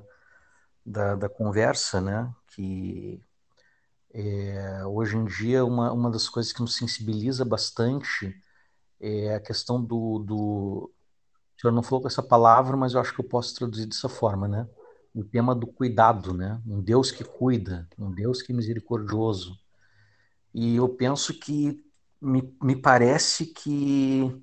da, 0.84 1.14
da 1.14 1.28
conversa, 1.28 2.00
né? 2.00 2.32
Que 2.48 3.22
é, 4.12 4.84
hoje 4.86 5.16
em 5.16 5.24
dia 5.24 5.64
uma, 5.64 5.92
uma 5.92 6.10
das 6.10 6.28
coisas 6.28 6.52
que 6.52 6.60
nos 6.60 6.74
sensibiliza 6.74 7.44
bastante 7.44 8.34
é 8.98 9.34
a 9.34 9.40
questão 9.40 9.82
do, 9.82 10.18
do. 10.18 10.90
O 11.56 11.60
senhor 11.60 11.72
não 11.72 11.82
falou 11.82 12.02
com 12.02 12.08
essa 12.08 12.22
palavra, 12.22 12.76
mas 12.76 12.94
eu 12.94 13.00
acho 13.00 13.14
que 13.14 13.20
eu 13.20 13.28
posso 13.28 13.54
traduzir 13.54 13.86
dessa 13.86 14.08
forma, 14.08 14.48
né? 14.48 14.68
O 15.14 15.24
tema 15.24 15.54
do 15.54 15.66
cuidado, 15.66 16.32
né? 16.32 16.60
Um 16.66 16.80
Deus 16.80 17.10
que 17.10 17.24
cuida, 17.24 17.88
um 17.98 18.10
Deus 18.10 18.42
que 18.42 18.52
é 18.52 18.54
misericordioso. 18.54 19.58
E 20.54 20.76
eu 20.76 20.88
penso 20.88 21.34
que 21.34 21.84
me, 22.20 22.56
me 22.62 22.76
parece 22.76 23.46
que 23.46 24.42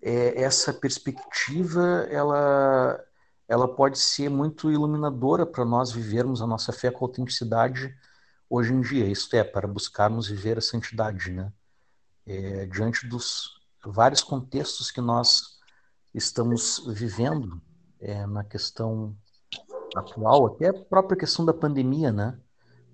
é, 0.00 0.42
essa 0.42 0.72
perspectiva 0.72 2.06
ela, 2.10 3.02
ela 3.48 3.68
pode 3.68 3.98
ser 3.98 4.28
muito 4.28 4.70
iluminadora 4.70 5.46
para 5.46 5.64
nós 5.64 5.92
vivermos 5.92 6.42
a 6.42 6.46
nossa 6.46 6.72
fé 6.72 6.90
com 6.90 7.04
autenticidade 7.04 7.94
hoje 8.50 8.72
em 8.74 8.80
dia, 8.80 9.06
isto 9.06 9.34
é, 9.34 9.44
para 9.44 9.66
buscarmos 9.66 10.28
viver 10.28 10.58
a 10.58 10.60
santidade, 10.60 11.30
né? 11.30 11.50
É, 12.26 12.66
diante 12.66 13.06
dos 13.06 13.60
vários 13.84 14.22
contextos 14.22 14.90
que 14.90 15.00
nós 15.00 15.58
estamos 16.14 16.84
vivendo 16.86 17.60
é, 17.98 18.26
na 18.26 18.44
questão 18.44 19.16
atual, 19.96 20.46
até 20.46 20.68
a 20.68 20.74
própria 20.74 21.16
questão 21.16 21.44
da 21.44 21.54
pandemia, 21.54 22.12
né? 22.12 22.38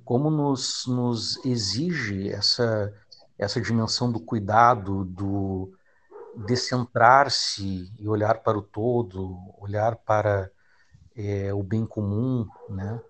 Como 0.04 0.30
nos, 0.30 0.86
nos 0.86 1.44
exige 1.44 2.30
essa 2.30 2.94
essa 3.38 3.60
dimensão 3.60 4.10
do 4.10 4.20
cuidado, 4.20 5.04
do 5.04 5.72
descentrar-se 6.46 7.92
e 7.98 8.08
olhar 8.08 8.42
para 8.42 8.58
o 8.58 8.62
todo, 8.62 9.38
olhar 9.58 9.96
para 9.96 10.50
é, 11.16 11.52
o 11.52 11.62
bem 11.62 11.86
comum, 11.86 12.46
né? 12.68 13.00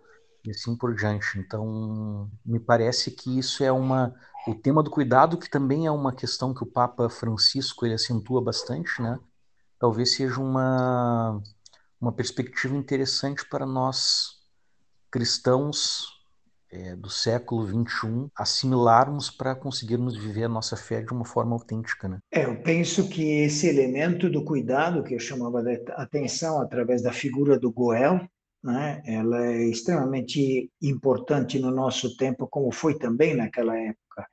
E 0.45 0.51
assim 0.51 0.77
por 0.77 0.95
diante. 0.95 1.39
Então, 1.39 2.31
me 2.45 2.61
parece 2.61 3.11
que 3.11 3.39
isso 3.39 3.63
é 3.65 3.73
uma 3.73 4.15
o 4.47 4.55
tema 4.55 4.83
do 4.83 4.91
cuidado 4.91 5.37
que 5.37 5.51
também 5.51 5.87
é 5.87 5.91
uma 5.91 6.13
questão 6.13 6.55
que 6.55 6.63
o 6.63 6.67
Papa 6.67 7.09
Francisco 7.11 7.85
ele 7.85 7.95
acentua 7.95 8.41
bastante, 8.43 9.03
né? 9.03 9.19
Talvez 9.79 10.15
seja 10.15 10.41
uma 10.41 11.41
uma 12.01 12.13
perspectiva 12.13 12.77
interessante 12.77 13.45
para 13.49 13.67
nós 13.67 14.39
cristãos 15.11 16.18
é, 16.71 16.95
do 16.95 17.09
século 17.09 17.67
XXI 17.67 18.29
assimilarmos 18.37 19.31
para 19.31 19.55
conseguirmos 19.55 20.17
viver 20.17 20.45
a 20.45 20.49
nossa 20.49 20.77
fé 20.77 21.01
de 21.01 21.13
uma 21.13 21.25
forma 21.25 21.55
autêntica. 21.55 22.09
Né? 22.09 22.19
É, 22.33 22.45
eu 22.45 22.61
penso 22.63 23.09
que 23.09 23.23
esse 23.43 23.67
elemento 23.67 24.31
do 24.31 24.45
cuidado, 24.45 25.03
que 25.03 25.15
eu 25.15 25.19
chamava 25.19 25.63
de 25.63 25.83
atenção 25.93 26.61
através 26.61 27.03
da 27.03 27.13
figura 27.13 27.59
do 27.59 27.73
Goel, 27.73 28.21
né, 28.63 29.03
ela 29.07 29.47
é 29.47 29.65
extremamente 29.65 30.71
importante 30.83 31.59
no 31.59 31.71
nosso 31.71 32.17
tempo, 32.17 32.49
como 32.49 32.73
foi 32.73 32.99
também 32.99 33.35
naquela 33.35 33.77
época. 33.79 34.27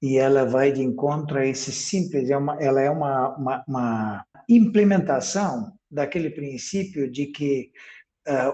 E 0.00 0.18
ela 0.18 0.44
vai 0.44 0.72
de 0.72 0.82
encontro 0.82 1.38
a 1.38 1.46
esse 1.46 1.70
simples, 1.70 2.28
é 2.28 2.36
uma, 2.36 2.60
ela 2.60 2.80
é 2.80 2.90
uma, 2.90 3.36
uma, 3.36 3.64
uma 3.68 4.24
implementação 4.48 5.72
daquele 5.88 6.30
princípio 6.30 7.10
de 7.10 7.26
que 7.26 7.70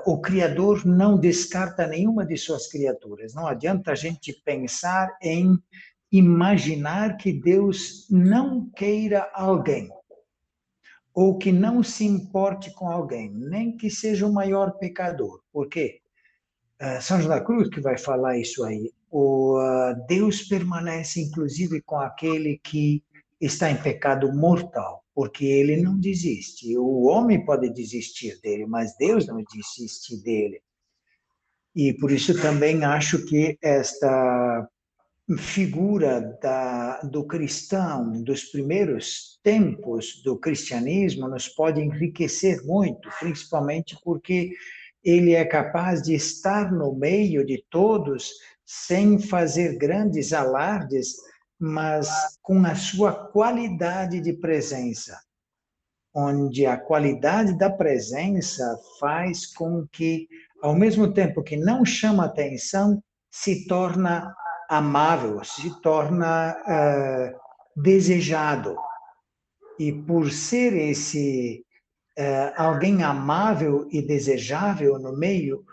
o 0.07 0.21
Criador 0.21 0.87
não 0.87 1.19
descarta 1.19 1.87
nenhuma 1.87 2.25
de 2.25 2.37
suas 2.37 2.69
criaturas. 2.69 3.35
Não 3.35 3.47
adianta 3.47 3.93
a 3.93 3.95
gente 3.95 4.33
pensar 4.45 5.17
em 5.23 5.59
imaginar 6.11 7.17
que 7.17 7.33
Deus 7.33 8.07
não 8.11 8.69
queira 8.71 9.31
alguém 9.35 9.89
ou 11.15 11.37
que 11.37 11.51
não 11.51 11.83
se 11.83 12.05
importe 12.05 12.73
com 12.75 12.89
alguém, 12.89 13.29
nem 13.35 13.77
que 13.77 13.91
seja 13.91 14.25
o 14.25 14.33
maior 14.33 14.79
pecador. 14.79 15.41
Por 15.53 15.69
quê? 15.69 16.01
Uh, 16.81 17.03
São 17.03 17.21
João 17.21 17.37
da 17.37 17.45
Cruz 17.45 17.69
que 17.69 17.81
vai 17.81 17.99
falar 17.99 18.39
isso 18.39 18.65
aí. 18.65 18.93
O 19.11 19.59
uh, 19.59 20.07
Deus 20.07 20.43
permanece 20.43 21.21
inclusive 21.21 21.83
com 21.83 21.99
aquele 21.99 22.61
que 22.63 23.03
está 23.41 23.69
em 23.69 23.77
pecado 23.83 24.33
mortal, 24.33 25.05
porque 25.19 25.47
ele 25.47 25.83
não 25.83 25.99
desiste. 25.99 26.79
O 26.79 27.07
homem 27.07 27.45
pode 27.45 27.69
desistir 27.71 28.41
dele, 28.41 28.67
mas 28.67 28.97
Deus 28.97 29.27
não 29.27 29.43
desiste 29.53 30.17
dele. 30.23 30.63
E 31.75 31.93
por 31.93 32.13
isso 32.13 32.41
também 32.41 32.85
acho 32.85 33.27
que 33.27 33.59
esta 33.61 34.69
figura 35.37 36.21
da, 36.41 37.01
do 37.01 37.27
cristão, 37.27 38.23
dos 38.23 38.45
primeiros 38.45 39.41
tempos 39.43 40.23
do 40.23 40.39
cristianismo, 40.39 41.27
nos 41.27 41.49
pode 41.49 41.81
enriquecer 41.81 42.65
muito, 42.65 43.11
principalmente 43.19 43.99
porque 44.05 44.53
ele 45.03 45.33
é 45.33 45.45
capaz 45.45 46.01
de 46.01 46.15
estar 46.15 46.71
no 46.71 46.95
meio 46.95 47.45
de 47.45 47.65
todos 47.69 48.31
sem 48.65 49.19
fazer 49.19 49.79
grandes 49.79 50.33
alardes 50.33 51.17
mas 51.59 52.39
com 52.43 52.65
a 52.65 52.75
sua 52.75 53.13
qualidade 53.13 54.21
de 54.21 54.33
presença, 54.33 55.19
onde 56.15 56.67
a 56.67 56.77
qualidade 56.77 57.57
da 57.59 57.71
presença 57.71 58.79
faz 59.01 59.47
com 59.47 59.87
que, 59.91 60.29
ao 60.63 60.75
mesmo 60.75 61.13
tempo 61.13 61.43
que 61.43 61.57
não 61.57 61.85
chama 61.85 62.25
atenção, 62.25 63.03
se 63.31 63.67
torna 63.67 64.35
amável, 64.69 65.43
se 65.45 65.81
torna 65.81 66.57
uh, 66.57 67.81
desejado. 67.81 68.77
E 69.79 69.93
por 69.93 70.31
ser 70.31 70.75
esse 70.75 71.65
uh, 72.19 72.53
alguém 72.57 73.03
amável 73.03 73.89
e 73.91 74.03
desejável 74.03 74.99
no 74.99 75.17
meio, 75.17 75.65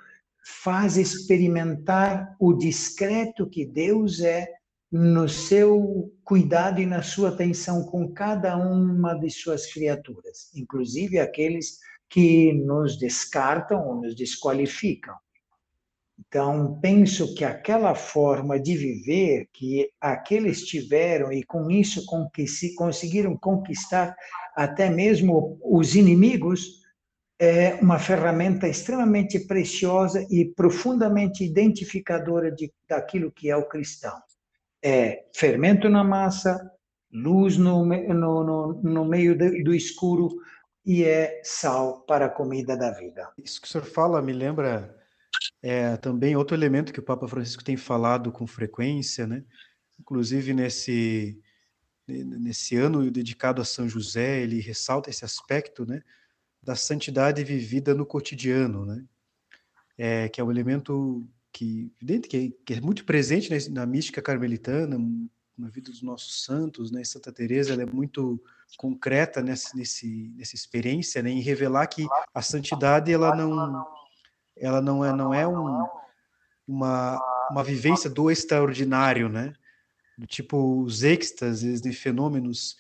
faz 0.64 0.98
experimentar 0.98 2.36
o 2.40 2.54
discreto 2.54 3.50
que 3.50 3.66
Deus 3.66 4.22
é 4.22 4.48
no 4.92 5.28
seu 5.28 6.14
cuidado 6.24 6.80
e 6.80 6.86
na 6.86 7.02
sua 7.02 7.30
atenção 7.30 7.84
com 7.84 8.14
cada 8.14 8.56
uma 8.56 9.14
de 9.16 9.30
suas 9.30 9.72
criaturas, 9.72 10.52
inclusive 10.56 11.20
aqueles 11.20 11.80
que 12.10 12.54
nos 12.54 12.98
descartam 12.98 13.88
ou 13.88 14.02
nos 14.02 14.16
desqualificam. 14.16 15.16
Então, 16.18 16.80
penso 16.82 17.36
que 17.36 17.44
aquela 17.44 17.94
forma 17.94 18.60
de 18.60 18.78
viver 18.78 19.50
que 19.52 19.90
aqueles 20.00 20.64
tiveram 20.64 21.32
e 21.32 21.44
com 21.44 21.70
isso 21.70 22.06
conseguiram 22.78 23.36
conquistar 23.38 24.16
até 24.56 24.90
mesmo 24.90 25.60
os 25.62 25.96
inimigos, 25.96 26.86
é 27.38 27.74
uma 27.82 28.00
ferramenta 28.00 28.66
extremamente 28.66 29.40
preciosa 29.42 30.26
e 30.30 30.46
profundamente 30.46 31.44
identificadora 31.44 32.50
de, 32.50 32.72
daquilo 32.88 33.30
que 33.30 33.50
é 33.50 33.58
o 33.58 33.68
cristão 33.68 34.16
é 34.86 35.26
fermento 35.34 35.90
na 35.90 36.04
massa, 36.04 36.72
luz 37.12 37.58
no, 37.58 37.84
no, 37.84 38.44
no, 38.44 38.74
no 38.84 39.06
meio 39.06 39.36
do 39.36 39.74
escuro 39.74 40.30
e 40.86 41.04
é 41.04 41.42
sal 41.44 42.02
para 42.02 42.28
a 42.28 42.30
comida 42.30 42.78
da 42.78 42.92
vida. 42.92 43.32
Isso 43.44 43.60
que 43.60 43.68
o 43.68 43.72
senhor 43.72 43.84
fala 43.84 44.22
me 44.22 44.32
lembra 44.32 44.96
é, 45.64 45.98
também 45.98 46.36
outro 46.36 46.56
elemento 46.56 46.94
que 46.94 47.00
o 47.00 47.04
Papa 47.04 47.28
Francisco 47.28 47.64
tem 47.64 47.76
falado 47.76 48.32
com 48.32 48.46
frequência, 48.46 49.26
né? 49.26 49.44
Inclusive 50.00 50.54
nesse 50.54 51.42
nesse 52.08 52.78
ano 52.78 53.10
dedicado 53.10 53.64
a 53.64 53.66
São 53.66 53.90
José, 53.90 54.44
ele 54.44 54.62
ressalta 54.62 55.10
esse 55.10 55.26
aspecto, 55.26 55.88
né, 55.88 56.04
da 56.62 56.76
santidade 56.76 57.44
vivida 57.44 57.96
no 57.96 58.06
cotidiano, 58.06 58.86
né? 58.86 59.04
É, 59.98 60.30
que 60.30 60.40
é 60.40 60.44
um 60.44 60.52
elemento 60.52 61.28
que, 61.56 61.90
evidente, 62.02 62.28
que, 62.28 62.50
que 62.66 62.74
é 62.74 62.82
muito 62.82 63.06
presente 63.06 63.50
na, 63.50 63.82
na, 63.82 63.86
mística 63.86 64.22
carmelitana, 64.22 64.98
na 65.58 65.70
vida 65.70 65.90
dos 65.90 66.02
nossos 66.02 66.44
santos, 66.44 66.92
né? 66.92 67.02
Santa 67.06 67.32
Teresa 67.32 67.72
ela 67.72 67.84
é 67.84 67.86
muito 67.86 68.44
concreta 68.76 69.42
nessa, 69.42 69.70
nesse, 69.74 70.34
nessa 70.36 70.54
experiência, 70.54 71.24
né? 71.24 71.30
Em 71.30 71.40
revelar 71.40 71.88
que 71.88 72.06
a 72.34 72.42
santidade 72.42 73.10
ela 73.10 73.34
não, 73.34 73.88
ela 74.58 74.82
não 74.82 75.06
é, 75.06 75.14
não 75.14 75.34
é 75.34 75.48
um, 75.48 75.88
uma, 76.68 77.22
uma 77.50 77.64
vivência 77.64 78.10
do 78.10 78.30
extraordinário, 78.30 79.30
né? 79.30 79.54
Do 80.18 80.28
tipo 80.28 80.84
os 80.84 81.04
êxtases 81.04 81.80
de 81.80 81.94
fenômenos 81.94 82.76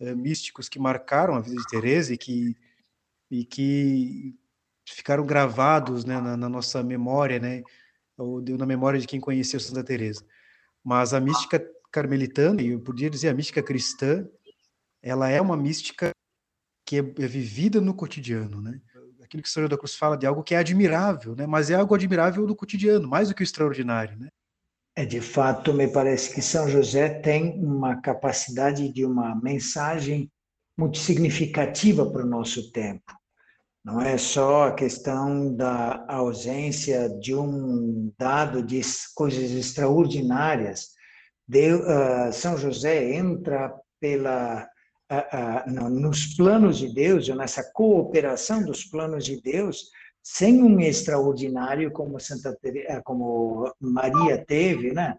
é, 0.00 0.14
místicos 0.14 0.66
que 0.66 0.78
marcaram 0.78 1.34
a 1.34 1.40
vida 1.40 1.56
de 1.56 1.66
Teresa 1.66 2.14
e 2.14 2.16
que 2.16 2.56
e 3.30 3.44
que 3.44 4.34
ficaram 4.86 5.26
gravados 5.26 6.04
né, 6.04 6.20
na, 6.20 6.36
na 6.36 6.48
nossa 6.48 6.82
memória, 6.82 7.38
né? 7.38 7.62
Ou 8.16 8.42
na 8.42 8.66
memória 8.66 9.00
de 9.00 9.06
quem 9.06 9.20
conheceu 9.20 9.58
Santa 9.58 9.84
Teresa. 9.84 10.24
Mas 10.82 11.14
a 11.14 11.20
mística 11.20 11.64
carmelitana, 11.90 12.60
e 12.60 12.68
eu 12.68 12.80
podia 12.80 13.08
dizer 13.08 13.28
a 13.28 13.34
mística 13.34 13.62
cristã, 13.62 14.28
ela 15.02 15.28
é 15.28 15.40
uma 15.40 15.56
mística 15.56 16.10
que 16.86 16.96
é, 16.96 16.98
é 17.00 17.26
vivida 17.26 17.80
no 17.80 17.94
cotidiano, 17.94 18.60
né? 18.60 18.80
Aquilo 19.22 19.42
que 19.42 19.48
o 19.48 19.52
Senhor 19.52 19.68
da 19.68 19.78
Cruz 19.78 19.94
fala 19.94 20.16
de 20.16 20.26
algo 20.26 20.42
que 20.42 20.54
é 20.54 20.58
admirável, 20.58 21.34
né? 21.34 21.46
Mas 21.46 21.70
é 21.70 21.74
algo 21.74 21.94
admirável 21.94 22.46
no 22.46 22.54
cotidiano, 22.54 23.08
mais 23.08 23.28
do 23.28 23.34
que 23.34 23.42
o 23.42 23.44
extraordinário, 23.44 24.18
né? 24.18 24.28
É 24.96 25.04
de 25.04 25.20
fato, 25.20 25.72
me 25.72 25.88
parece 25.88 26.32
que 26.32 26.40
São 26.40 26.68
José 26.68 27.08
tem 27.08 27.58
uma 27.58 28.00
capacidade 28.00 28.92
de 28.92 29.04
uma 29.04 29.34
mensagem 29.34 30.30
muito 30.78 30.98
significativa 30.98 32.08
para 32.08 32.24
o 32.24 32.28
nosso 32.28 32.70
tempo. 32.70 33.12
Não 33.84 34.00
é 34.00 34.16
só 34.16 34.68
a 34.68 34.74
questão 34.74 35.54
da 35.54 36.06
ausência 36.08 37.06
de 37.20 37.34
um 37.34 38.10
dado 38.18 38.62
de 38.62 38.80
coisas 39.14 39.50
extraordinárias. 39.50 40.94
De, 41.46 41.74
uh, 41.74 42.32
São 42.32 42.56
José 42.56 43.14
entra 43.14 43.74
pela 44.00 44.66
uh, 45.12 45.84
uh, 45.84 45.90
nos 45.90 46.34
planos 46.34 46.78
de 46.78 46.94
Deus, 46.94 47.28
ou 47.28 47.36
nessa 47.36 47.62
cooperação 47.74 48.64
dos 48.64 48.84
planos 48.84 49.22
de 49.22 49.38
Deus, 49.42 49.90
sem 50.22 50.62
um 50.62 50.80
extraordinário 50.80 51.92
como 51.92 52.18
Santa 52.18 52.56
como 53.04 53.70
Maria 53.78 54.42
teve, 54.46 54.94
né? 54.94 55.14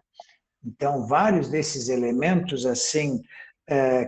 Então, 0.64 1.06
vários 1.06 1.48
desses 1.48 1.88
elementos 1.88 2.66
assim 2.66 3.22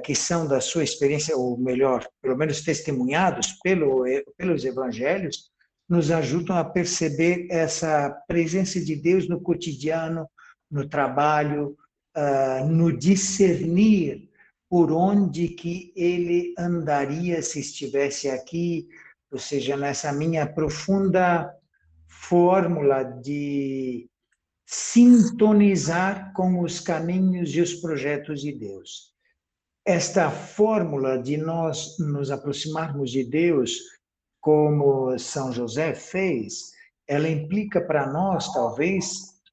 que 0.04 0.14
são 0.14 0.46
da 0.46 0.60
sua 0.60 0.84
experiência, 0.84 1.36
ou 1.36 1.58
melhor, 1.58 2.06
pelo 2.22 2.36
menos 2.36 2.60
testemunhados 2.60 3.54
pelo, 3.60 4.04
pelos 4.36 4.64
evangelhos, 4.64 5.50
nos 5.88 6.10
ajudam 6.10 6.56
a 6.56 6.64
perceber 6.64 7.46
essa 7.50 8.10
presença 8.28 8.80
de 8.80 8.94
Deus 8.94 9.28
no 9.28 9.40
cotidiano, 9.40 10.28
no 10.70 10.86
trabalho, 10.86 11.76
uh, 12.16 12.66
no 12.68 12.96
discernir 12.96 14.28
por 14.68 14.92
onde 14.92 15.48
que 15.48 15.92
ele 15.96 16.54
andaria 16.58 17.40
se 17.40 17.60
estivesse 17.60 18.28
aqui, 18.28 18.86
ou 19.30 19.38
seja, 19.38 19.76
nessa 19.78 20.12
minha 20.12 20.46
profunda 20.46 21.50
fórmula 22.06 23.02
de 23.02 24.10
sintonizar 24.66 26.34
com 26.34 26.60
os 26.60 26.80
caminhos 26.80 27.54
e 27.54 27.62
os 27.62 27.74
projetos 27.74 28.42
de 28.42 28.52
Deus 28.52 29.16
esta 29.88 30.30
fórmula 30.30 31.16
de 31.16 31.38
nós 31.38 31.96
nos 31.98 32.30
aproximarmos 32.30 33.10
de 33.10 33.24
Deus, 33.24 33.72
como 34.38 35.18
São 35.18 35.50
José 35.50 35.94
fez, 35.94 36.72
ela 37.08 37.26
implica 37.26 37.80
para 37.80 38.06
nós, 38.12 38.52
talvez, 38.52 39.08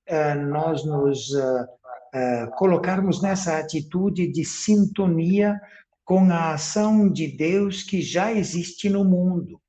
eh, 0.05 0.35
nós 0.35 0.83
nos 0.83 1.33
eh, 1.33 1.65
eh, 2.13 2.47
colocarmos 2.57 3.21
nessa 3.21 3.57
atitude 3.57 4.29
de 4.29 4.43
sintonia 4.43 5.57
com 6.03 6.29
a 6.29 6.53
ação 6.53 7.09
de 7.09 7.27
Deus 7.27 7.81
que 7.81 8.01
já 8.01 8.33
existe 8.33 8.89
no 8.89 9.05
mundo. 9.05 9.61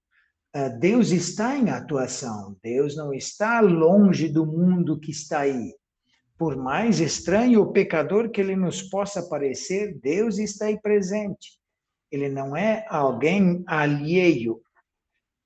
Deus 0.81 1.11
está 1.11 1.55
em 1.55 1.69
atuação, 1.69 2.57
Deus 2.63 2.97
não 2.97 3.13
está 3.13 3.61
longe 3.61 4.27
do 4.27 4.47
mundo 4.47 4.99
que 4.99 5.11
está 5.11 5.41
aí 5.41 5.71
por 6.39 6.57
mais 6.57 7.01
estranho 7.01 7.61
ou 7.61 7.73
pecador 7.73 8.31
que 8.31 8.41
ele 8.41 8.57
nos 8.57 8.83
possa 8.83 9.23
parecer, 9.29 9.99
Deus 10.01 10.39
está 10.39 10.67
aí 10.67 10.81
presente. 10.81 11.59
Ele 12.11 12.29
não 12.29 12.57
é 12.57 12.85
alguém 12.89 13.65
alheio. 13.67 14.61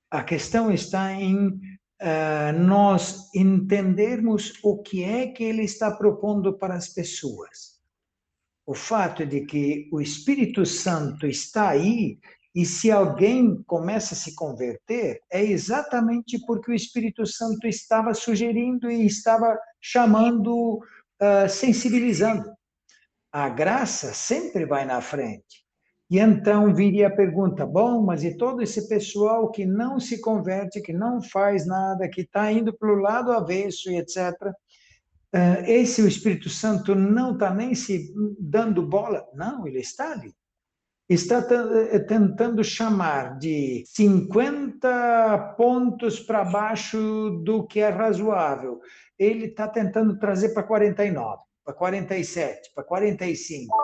A 0.09 0.23
questão 0.23 0.71
está 0.71 1.13
em 1.13 1.47
uh, 1.47 2.59
nós 2.59 3.33
entendermos 3.33 4.53
o 4.63 4.81
que 4.81 5.03
é 5.03 5.27
que 5.27 5.43
ele 5.43 5.63
está 5.63 5.91
propondo 5.91 6.57
para 6.57 6.75
as 6.75 6.89
pessoas. 6.89 7.79
O 8.65 8.75
fato 8.75 9.25
de 9.25 9.45
que 9.45 9.89
o 9.91 10.01
Espírito 10.01 10.65
Santo 10.65 11.25
está 11.25 11.69
aí 11.69 12.19
E 12.53 12.65
se 12.65 12.91
alguém 12.91 13.63
começa 13.63 14.13
a 14.13 14.17
se 14.17 14.35
converter, 14.35 15.21
é 15.31 15.41
exatamente 15.41 16.37
porque 16.45 16.71
o 16.71 16.75
Espírito 16.75 17.25
Santo 17.25 17.65
estava 17.65 18.13
sugerindo 18.13 18.91
e 18.91 19.05
estava 19.05 19.57
chamando, 19.79 20.77
uh, 20.77 21.49
sensibilizando. 21.49 22.51
A 23.31 23.47
graça 23.47 24.13
sempre 24.13 24.65
vai 24.65 24.83
na 24.83 24.99
frente. 24.99 25.65
E 26.09 26.19
então 26.19 26.73
viria 26.75 27.07
a 27.07 27.15
pergunta: 27.15 27.65
bom, 27.65 28.03
mas 28.03 28.21
e 28.21 28.35
todo 28.35 28.61
esse 28.61 28.89
pessoal 28.89 29.49
que 29.49 29.65
não 29.65 29.97
se 29.97 30.19
converte, 30.19 30.81
que 30.81 30.91
não 30.91 31.21
faz 31.21 31.65
nada, 31.65 32.09
que 32.09 32.21
está 32.21 32.51
indo 32.51 32.73
para 32.77 32.91
o 32.91 32.99
lado 32.99 33.31
avesso 33.31 33.89
e 33.89 33.95
etc. 33.95 34.33
Ah, 35.33 35.61
esse 35.65 36.01
o 36.01 36.07
Espírito 36.07 36.49
Santo 36.49 36.93
não 36.93 37.31
está 37.33 37.53
nem 37.53 37.73
se 37.73 38.13
dando 38.37 38.85
bola? 38.85 39.25
Não, 39.33 39.65
ele 39.65 39.79
está 39.79 40.11
ali 40.11 40.33
está 41.13 41.45
eh, 41.91 41.99
tentando 41.99 42.63
chamar 42.63 43.37
de 43.37 43.83
50 43.87 45.55
pontos 45.57 46.19
para 46.19 46.45
baixo 46.45 47.41
do 47.43 47.67
que 47.67 47.81
é 47.81 47.89
razoável. 47.89 48.79
Ele 49.19 49.47
está 49.47 49.67
tentando 49.67 50.17
trazer 50.17 50.53
para 50.53 50.63
49, 50.63 51.43
para 51.65 51.73
47, 51.73 52.71
para 52.73 52.83
45. 52.83 53.75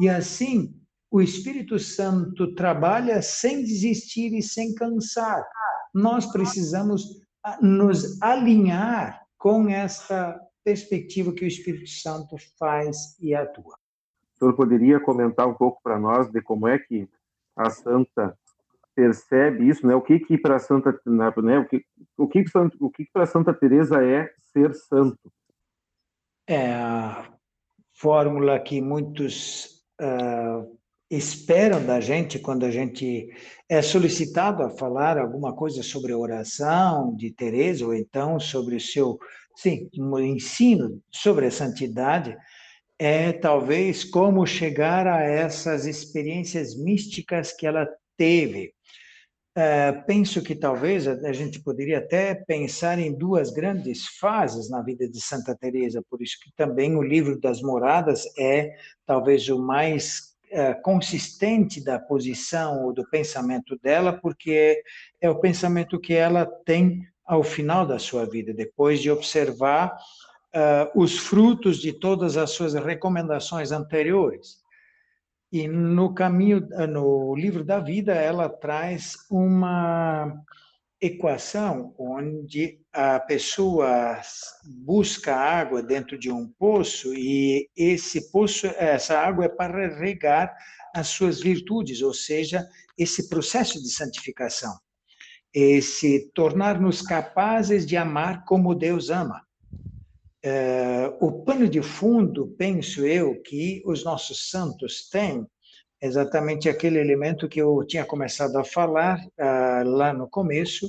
E 0.00 0.08
assim, 0.08 0.74
o 1.10 1.20
Espírito 1.20 1.78
Santo 1.78 2.54
trabalha 2.54 3.20
sem 3.20 3.62
desistir 3.62 4.32
e 4.32 4.42
sem 4.42 4.74
cansar. 4.74 5.44
Nós 5.92 6.24
precisamos 6.32 7.02
ah, 7.44 7.58
nos 7.60 8.20
alinhar 8.22 9.20
com 9.36 9.68
esta 9.68 10.40
perspectiva 10.64 11.32
que 11.32 11.44
o 11.44 11.48
Espírito 11.48 11.90
Santo 11.90 12.36
faz 12.58 13.18
e 13.20 13.34
atua. 13.34 13.79
Senhor 14.40 14.54
poderia 14.54 14.98
comentar 14.98 15.46
um 15.46 15.54
pouco 15.54 15.80
para 15.82 15.98
nós 15.98 16.30
de 16.30 16.40
como 16.40 16.66
é 16.66 16.78
que 16.78 17.06
a 17.54 17.68
santa 17.68 18.36
percebe 18.94 19.68
isso, 19.68 19.86
né? 19.86 19.94
O 19.94 20.00
que 20.00 20.18
que 20.18 20.36
para 20.36 20.58
Santa, 20.58 20.98
né? 21.06 21.58
O 21.58 21.66
que 21.66 21.84
o 22.16 22.28
que 22.28 22.44
que 23.04 23.10
para 23.12 23.26
Santa 23.26 23.52
Teresa 23.52 24.04
é 24.04 24.30
ser 24.52 24.74
santo? 24.74 25.32
É 26.46 26.72
a 26.72 27.28
fórmula 27.94 28.58
que 28.58 28.80
muitos 28.80 29.84
uh, 30.00 30.76
esperam 31.10 31.84
da 31.84 32.00
gente 32.00 32.38
quando 32.38 32.64
a 32.64 32.70
gente 32.70 33.28
é 33.68 33.82
solicitado 33.82 34.62
a 34.62 34.70
falar 34.70 35.18
alguma 35.18 35.54
coisa 35.54 35.82
sobre 35.82 36.12
a 36.12 36.18
oração 36.18 37.14
de 37.14 37.30
Teresa 37.30 37.86
ou 37.86 37.94
então 37.94 38.40
sobre 38.40 38.76
o 38.76 38.80
seu, 38.80 39.18
sim, 39.54 39.88
um 39.98 40.18
ensino 40.18 41.00
sobre 41.10 41.46
a 41.46 41.50
santidade 41.50 42.36
é 43.00 43.32
talvez 43.32 44.04
como 44.04 44.46
chegar 44.46 45.06
a 45.06 45.22
essas 45.22 45.86
experiências 45.86 46.76
místicas 46.76 47.50
que 47.50 47.66
ela 47.66 47.88
teve. 48.14 48.74
É, 49.56 49.90
penso 49.90 50.42
que 50.42 50.54
talvez 50.54 51.08
a 51.08 51.32
gente 51.32 51.62
poderia 51.62 51.96
até 51.96 52.34
pensar 52.34 52.98
em 52.98 53.16
duas 53.16 53.50
grandes 53.50 54.06
fases 54.20 54.68
na 54.68 54.82
vida 54.82 55.08
de 55.08 55.18
Santa 55.18 55.56
Teresa, 55.56 56.04
por 56.10 56.20
isso 56.20 56.36
que 56.42 56.52
também 56.54 56.94
o 56.94 57.02
livro 57.02 57.40
das 57.40 57.62
Moradas 57.62 58.24
é 58.38 58.74
talvez 59.06 59.48
o 59.48 59.58
mais 59.58 60.36
é, 60.50 60.74
consistente 60.74 61.82
da 61.82 61.98
posição 61.98 62.84
ou 62.84 62.92
do 62.92 63.08
pensamento 63.08 63.78
dela, 63.82 64.12
porque 64.12 64.76
é, 65.22 65.26
é 65.26 65.30
o 65.30 65.40
pensamento 65.40 65.98
que 65.98 66.12
ela 66.12 66.44
tem 66.66 67.02
ao 67.24 67.42
final 67.42 67.86
da 67.86 67.98
sua 67.98 68.28
vida, 68.28 68.52
depois 68.52 69.00
de 69.00 69.10
observar 69.10 69.96
uh, 70.54 71.00
os 71.00 71.18
frutos 71.18 71.78
de 71.78 71.92
todas 71.92 72.36
as 72.36 72.50
suas 72.50 72.74
recomendações 72.74 73.72
anteriores. 73.72 74.58
E 75.52 75.66
no 75.66 76.14
caminho, 76.14 76.60
no 76.88 77.34
livro 77.34 77.64
da 77.64 77.80
vida, 77.80 78.14
ela 78.14 78.48
traz 78.48 79.16
uma 79.28 80.32
equação 81.00 81.94
onde 81.98 82.78
a 82.92 83.18
pessoa 83.18 84.20
busca 84.84 85.34
água 85.34 85.82
dentro 85.82 86.18
de 86.18 86.30
um 86.30 86.46
poço 86.58 87.14
e 87.14 87.68
esse 87.74 88.30
poço, 88.30 88.66
essa 88.76 89.18
água 89.18 89.46
é 89.46 89.48
para 89.48 89.98
regar 89.98 90.54
as 90.94 91.08
suas 91.08 91.40
virtudes, 91.40 92.02
ou 92.02 92.12
seja, 92.12 92.68
esse 92.98 93.28
processo 93.28 93.80
de 93.80 93.88
santificação, 93.88 94.76
esse 95.54 96.30
tornar-nos 96.34 97.00
capazes 97.00 97.86
de 97.86 97.96
amar 97.96 98.44
como 98.44 98.74
Deus 98.74 99.08
ama. 99.08 99.40
É, 100.42 101.12
o 101.20 101.42
pano 101.44 101.68
de 101.68 101.82
fundo, 101.82 102.54
penso 102.56 103.04
eu, 103.04 103.40
que 103.42 103.82
os 103.84 104.04
nossos 104.04 104.50
santos 104.50 105.08
têm, 105.10 105.46
exatamente 106.00 106.68
aquele 106.68 106.98
elemento 106.98 107.48
que 107.48 107.60
eu 107.60 107.84
tinha 107.86 108.04
começado 108.06 108.56
a 108.56 108.64
falar 108.64 109.18
uh, 109.18 109.84
lá 109.84 110.14
no 110.14 110.28
começo, 110.28 110.88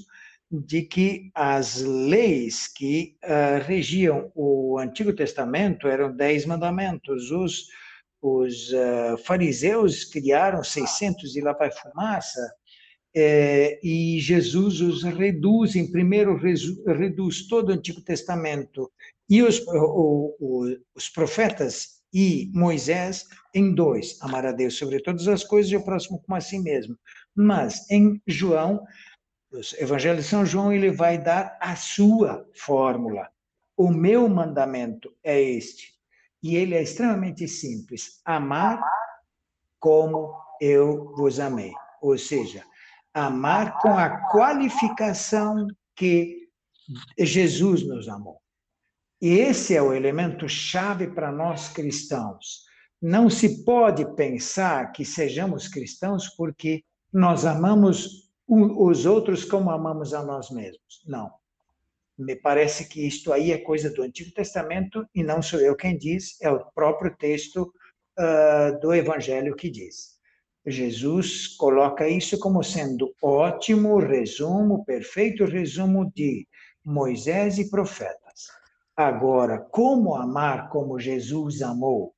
de 0.50 0.84
que 0.84 1.32
as 1.34 1.82
leis 1.82 2.68
que 2.68 3.16
uh, 3.24 3.64
regiam 3.66 4.32
o 4.36 4.78
Antigo 4.80 5.14
Testamento 5.14 5.88
eram 5.88 6.16
dez 6.16 6.46
mandamentos. 6.46 7.32
Os, 7.32 7.68
os 8.22 8.72
uh, 8.72 9.18
fariseus 9.26 10.06
criaram 10.06 10.64
600 10.64 11.36
e 11.36 11.42
lá 11.42 11.54
vai 11.54 11.72
fumaça, 11.72 12.40
é, 13.16 13.80
e 13.84 14.20
Jesus 14.20 14.80
os 14.80 15.04
reduz, 15.04 15.76
em 15.76 15.92
primeiro 15.92 16.38
reduz 16.38 17.48
todo 17.48 17.70
o 17.70 17.74
Antigo 17.74 18.02
Testamento 18.02 18.92
e 19.30 19.42
os, 19.44 19.60
o, 19.68 20.36
o, 20.40 20.78
os 20.96 21.10
profetas 21.10 22.02
e 22.14 22.52
Moisés 22.54 23.28
em 23.54 23.74
dois, 23.74 24.18
amar 24.22 24.46
a 24.46 24.52
Deus 24.52 24.78
sobre 24.78 25.02
todas 25.02 25.28
as 25.28 25.44
coisas 25.44 25.72
e 25.72 25.76
o 25.76 25.84
próximo 25.84 26.22
como 26.22 26.36
a 26.36 26.42
si 26.42 26.60
mesmo. 26.60 26.98
Mas 27.36 27.90
em 27.90 28.22
João, 28.28 28.84
o 29.52 29.60
Evangelho 29.80 30.18
de 30.18 30.24
São 30.24 30.46
João, 30.46 30.72
ele 30.72 30.92
vai 30.92 31.18
dar 31.18 31.58
a 31.62 31.76
sua 31.76 32.46
fórmula. 32.54 33.30
O 33.78 33.90
meu 33.90 34.28
mandamento 34.30 35.14
é 35.24 35.42
este. 35.42 35.94
E 36.44 36.56
ele 36.56 36.76
é 36.76 36.82
extremamente 36.82 37.48
simples: 37.48 38.22
amar 38.26 38.82
como 39.80 40.34
eu 40.60 41.14
vos 41.16 41.40
amei. 41.40 41.72
Ou 42.02 42.18
seja, 42.18 42.64
amar 43.14 43.80
com 43.80 43.98
a 43.98 44.30
qualificação 44.30 45.68
que 45.96 46.48
Jesus 47.18 47.86
nos 47.86 48.08
amou. 48.08 48.40
E 49.22 49.38
esse 49.38 49.76
é 49.76 49.82
o 49.82 49.94
elemento 49.94 50.50
chave 50.50 51.08
para 51.08 51.32
nós 51.32 51.70
cristãos. 51.70 52.66
Não 53.02 53.30
se 53.30 53.64
pode 53.64 54.06
pensar 54.16 54.92
que 54.92 55.06
sejamos 55.06 55.68
cristãos 55.68 56.28
porque 56.30 56.84
nós 57.14 57.46
amamos 57.46 58.32
os 58.48 59.06
outros 59.06 59.46
como 59.46 59.70
amamos 59.70 60.14
a 60.14 60.24
nós 60.24 60.50
mesmos. 60.50 61.04
Não. 61.06 61.32
Me 62.18 62.36
parece 62.36 62.88
que 62.88 63.06
isto 63.06 63.32
aí 63.32 63.52
é 63.52 63.58
coisa 63.58 63.90
do 63.90 64.04
Antigo 64.04 64.32
Testamento 64.32 65.08
e 65.16 65.24
não 65.24 65.42
sou 65.42 65.60
eu 65.60 65.76
quem 65.76 65.98
diz, 65.98 66.40
é 66.42 66.50
o 66.50 66.66
próprio 66.72 67.16
texto 67.16 67.74
uh, 68.20 68.80
do 68.80 68.94
Evangelho 68.94 69.56
que 69.56 69.70
diz. 69.70 70.11
Jesus 70.66 71.48
coloca 71.48 72.08
isso 72.08 72.38
como 72.38 72.64
sendo 72.64 73.12
ótimo 73.22 73.98
resumo, 73.98 74.86
perfeito 74.86 75.46
resumo 75.46 76.12
de 76.16 76.48
Moisés 76.86 77.58
e 77.58 77.70
profeta. 77.70 78.20
Agora, 78.96 79.60
como 79.60 80.16
amar 80.16 80.70
como 80.70 81.00
Jesus 81.00 81.62
amou? 81.62 82.14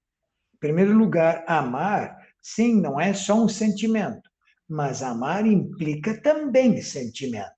Em 0.55 0.57
primeiro 0.57 0.93
lugar, 0.97 1.45
amar, 1.47 2.17
sim, 2.41 2.81
não 2.81 2.99
é 2.99 3.13
só 3.13 3.35
um 3.35 3.47
sentimento, 3.47 4.29
mas 4.67 5.01
amar 5.01 5.45
implica 5.45 6.21
também 6.21 6.81
sentimento. 6.81 7.51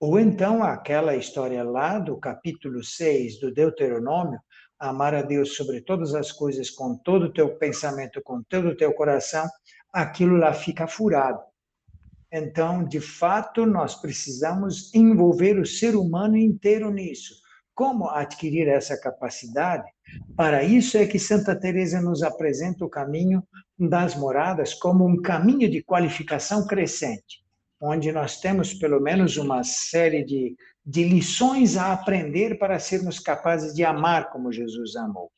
Ou 0.00 0.18
então, 0.18 0.62
aquela 0.62 1.14
história 1.14 1.62
lá 1.62 1.98
do 1.98 2.16
capítulo 2.16 2.82
6 2.82 3.38
do 3.38 3.52
Deuteronômio, 3.52 4.40
amar 4.78 5.14
a 5.14 5.22
Deus 5.22 5.54
sobre 5.54 5.82
todas 5.82 6.14
as 6.14 6.32
coisas, 6.32 6.70
com 6.70 6.96
todo 6.96 7.26
o 7.26 7.32
teu 7.32 7.56
pensamento, 7.58 8.20
com 8.24 8.42
todo 8.42 8.70
o 8.70 8.76
teu 8.76 8.94
coração, 8.94 9.46
aquilo 9.92 10.36
lá 10.36 10.52
fica 10.52 10.86
furado. 10.86 11.40
Então, 12.32 12.84
de 12.84 13.00
fato, 13.00 13.66
nós 13.66 13.96
precisamos 13.96 14.94
envolver 14.94 15.58
o 15.58 15.66
ser 15.66 15.96
humano 15.96 16.36
inteiro 16.36 16.90
nisso 16.90 17.40
como 17.80 18.10
adquirir 18.10 18.68
essa 18.68 18.94
capacidade? 19.00 19.90
Para 20.36 20.62
isso 20.62 20.98
é 20.98 21.06
que 21.06 21.18
Santa 21.18 21.58
Teresa 21.58 21.98
nos 21.98 22.22
apresenta 22.22 22.84
o 22.84 22.90
caminho 22.90 23.42
das 23.78 24.14
moradas 24.14 24.74
como 24.74 25.06
um 25.06 25.16
caminho 25.22 25.66
de 25.66 25.82
qualificação 25.82 26.66
crescente, 26.66 27.42
onde 27.80 28.12
nós 28.12 28.38
temos 28.38 28.74
pelo 28.74 29.00
menos 29.00 29.38
uma 29.38 29.64
série 29.64 30.22
de, 30.22 30.54
de 30.84 31.04
lições 31.04 31.78
a 31.78 31.94
aprender 31.94 32.58
para 32.58 32.78
sermos 32.78 33.18
capazes 33.18 33.72
de 33.74 33.82
amar 33.82 34.30
como 34.30 34.52
Jesus 34.52 34.94
amou. 34.94 35.32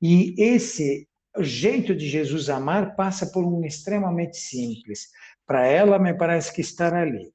E 0.00 0.34
esse 0.38 1.06
jeito 1.40 1.94
de 1.94 2.08
Jesus 2.08 2.50
amar 2.50 2.94
passa 2.94 3.26
por 3.26 3.44
um 3.44 3.64
extremamente 3.64 4.36
simples. 4.36 5.08
Para 5.46 5.66
ela, 5.66 5.98
me 5.98 6.14
parece 6.14 6.52
que 6.52 6.60
estar 6.60 6.94
ali. 6.94 7.32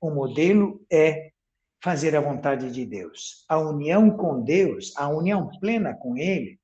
O 0.00 0.10
modelo 0.10 0.84
é 0.90 1.30
fazer 1.82 2.14
a 2.14 2.20
vontade 2.20 2.70
de 2.70 2.86
Deus. 2.86 3.44
A 3.48 3.58
união 3.58 4.10
com 4.10 4.42
Deus, 4.42 4.92
a 4.96 5.08
união 5.08 5.50
plena 5.58 5.94
com 5.94 6.16
Ele, 6.16 6.58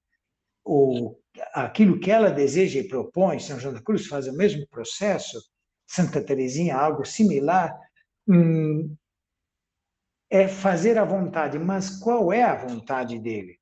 ou 0.65 1.21
aquilo 1.53 1.99
que 2.01 2.11
ela 2.11 2.31
deseja 2.31 2.81
e 2.81 2.89
propõe, 2.89 3.39
São 3.39 3.59
João 3.59 3.75
da 3.75 3.83
Cruz 3.83 4.07
faz 4.07 4.27
o 4.27 4.37
mesmo 4.37 4.67
processo, 4.69 5.41
Santa 5.87 6.21
Teresinha, 6.21 6.77
algo 6.77 7.05
similar, 7.05 7.73
hum, 8.29 8.95
é 10.31 10.49
fazer 10.49 10.99
a 10.99 11.05
vontade. 11.05 11.59
Mas 11.59 11.91
qual 11.99 12.33
é 12.33 12.43
a 12.43 12.55
vontade 12.55 13.19
dele? 13.19 13.59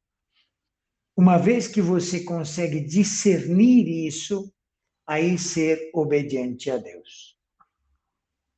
Uma 1.16 1.38
vez 1.38 1.68
que 1.68 1.80
você 1.80 2.24
consegue 2.24 2.80
discernir 2.80 4.06
isso, 4.06 4.52
aí 5.06 5.38
ser 5.38 5.90
obediente 5.94 6.70
a 6.70 6.76
Deus. 6.76 7.36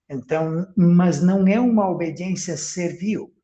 Então, 0.09 0.67
mas 0.77 1.23
não 1.23 1.47
é 1.47 1.59
uma 1.59 1.91
obediência 1.91 2.57
servil, 2.57 3.35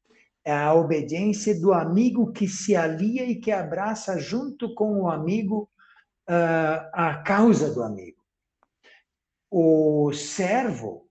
é 0.45 0.53
a 0.53 0.73
obediência 0.75 1.59
do 1.59 1.73
amigo 1.73 2.33
que 2.33 2.49
se 2.49 2.75
alia 2.75 3.25
e 3.25 3.37
que 3.37 3.51
abraça 3.51 4.19
junto 4.19 4.75
com 4.75 5.03
o 5.03 5.09
amigo 5.09 5.69
uh, 6.29 6.89
a 6.93 7.23
causa 7.25 7.73
do 7.73 7.83
amigo. 7.83 8.23
O 9.51 10.13
servo, 10.13 11.09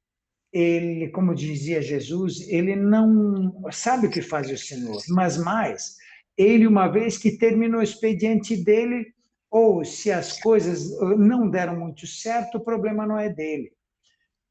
ele, 0.51 1.09
como 1.09 1.35
dizia 1.35 1.81
Jesus, 1.81 2.41
ele 2.49 2.75
não 2.75 3.69
sabe 3.71 4.07
o 4.07 4.09
que 4.09 4.21
faz 4.21 4.49
o 4.49 4.57
Senhor, 4.57 5.01
mas 5.09 5.37
mais, 5.37 5.97
ele, 6.37 6.67
uma 6.67 6.87
vez 6.87 7.17
que 7.17 7.37
terminou 7.37 7.79
o 7.79 7.83
expediente 7.83 8.55
dele, 8.55 9.13
ou 9.49 9.83
se 9.83 10.11
as 10.11 10.39
coisas 10.39 10.97
não 11.17 11.49
deram 11.49 11.77
muito 11.77 12.07
certo, 12.07 12.57
o 12.57 12.63
problema 12.63 13.05
não 13.05 13.19
é 13.19 13.29
dele. 13.29 13.71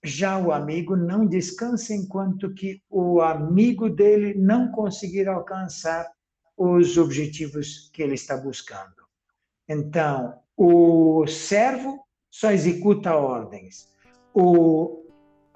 Já 0.05 0.39
o 0.39 0.53
amigo 0.53 0.97
não 0.97 1.27
descansa 1.27 1.95
enquanto 1.95 2.53
que 2.55 2.83
o 2.89 3.21
amigo 3.21 3.89
dele 3.89 4.35
não 4.35 4.71
conseguir 4.71 5.29
alcançar 5.29 6.07
os 6.57 6.99
objetivos 6.99 7.91
que 7.93 8.03
ele 8.03 8.15
está 8.15 8.37
buscando. 8.37 9.01
Então, 9.69 10.39
o 10.57 11.27
servo 11.27 12.05
só 12.31 12.51
executa 12.51 13.15
ordens. 13.15 13.89
O 14.35 15.05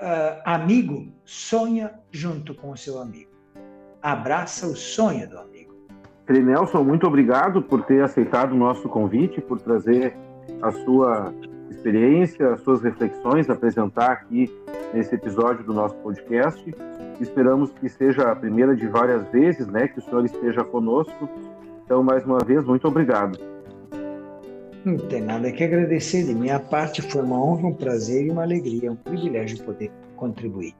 uh, 0.00 0.40
amigo 0.44 1.12
sonha 1.24 2.00
junto 2.10 2.54
com 2.54 2.70
o 2.70 2.76
seu 2.76 2.98
amigo. 2.98 3.30
Abraça 4.00 4.66
o 4.66 4.76
sonho 4.76 5.28
do 5.28 5.38
amigo. 5.38 5.73
Frei 6.26 6.42
Nelson, 6.42 6.82
muito 6.82 7.06
obrigado 7.06 7.60
por 7.60 7.82
ter 7.82 8.02
aceitado 8.02 8.52
o 8.52 8.56
nosso 8.56 8.88
convite, 8.88 9.42
por 9.42 9.60
trazer 9.60 10.16
a 10.62 10.72
sua 10.72 11.34
experiência, 11.70 12.52
as 12.52 12.60
suas 12.62 12.82
reflexões, 12.82 13.50
apresentar 13.50 14.10
aqui 14.10 14.50
nesse 14.94 15.14
episódio 15.14 15.62
do 15.64 15.74
nosso 15.74 15.94
podcast. 15.96 16.74
Esperamos 17.20 17.70
que 17.72 17.90
seja 17.90 18.30
a 18.30 18.36
primeira 18.36 18.74
de 18.74 18.86
várias 18.86 19.28
vezes, 19.28 19.66
né, 19.66 19.86
que 19.86 19.98
o 19.98 20.02
senhor 20.02 20.24
esteja 20.24 20.64
conosco. 20.64 21.28
Então, 21.84 22.02
mais 22.02 22.24
uma 22.24 22.38
vez, 22.38 22.64
muito 22.64 22.88
obrigado. 22.88 23.38
Não 24.82 24.96
tem 24.96 25.20
nada 25.20 25.52
que 25.52 25.62
agradecer. 25.62 26.24
De 26.24 26.34
minha 26.34 26.58
parte, 26.58 27.02
foi 27.02 27.22
uma 27.22 27.38
honra, 27.38 27.68
um 27.68 27.74
prazer 27.74 28.26
e 28.26 28.30
uma 28.30 28.42
alegria, 28.42 28.90
um 28.90 28.96
privilégio 28.96 29.62
poder 29.62 29.90
contribuir. 30.16 30.74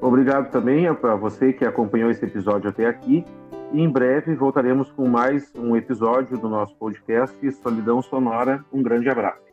Obrigado 0.00 0.50
também 0.50 0.86
a 0.86 0.92
você 0.92 1.52
que 1.52 1.64
acompanhou 1.64 2.10
esse 2.10 2.24
episódio 2.24 2.68
até 2.68 2.86
aqui. 2.86 3.24
E 3.72 3.80
em 3.80 3.90
breve 3.90 4.34
voltaremos 4.34 4.90
com 4.92 5.08
mais 5.08 5.52
um 5.54 5.76
episódio 5.76 6.38
do 6.38 6.48
nosso 6.48 6.74
podcast 6.76 7.52
Solidão 7.52 8.00
Sonora. 8.00 8.64
Um 8.72 8.82
grande 8.82 9.08
abraço. 9.08 9.45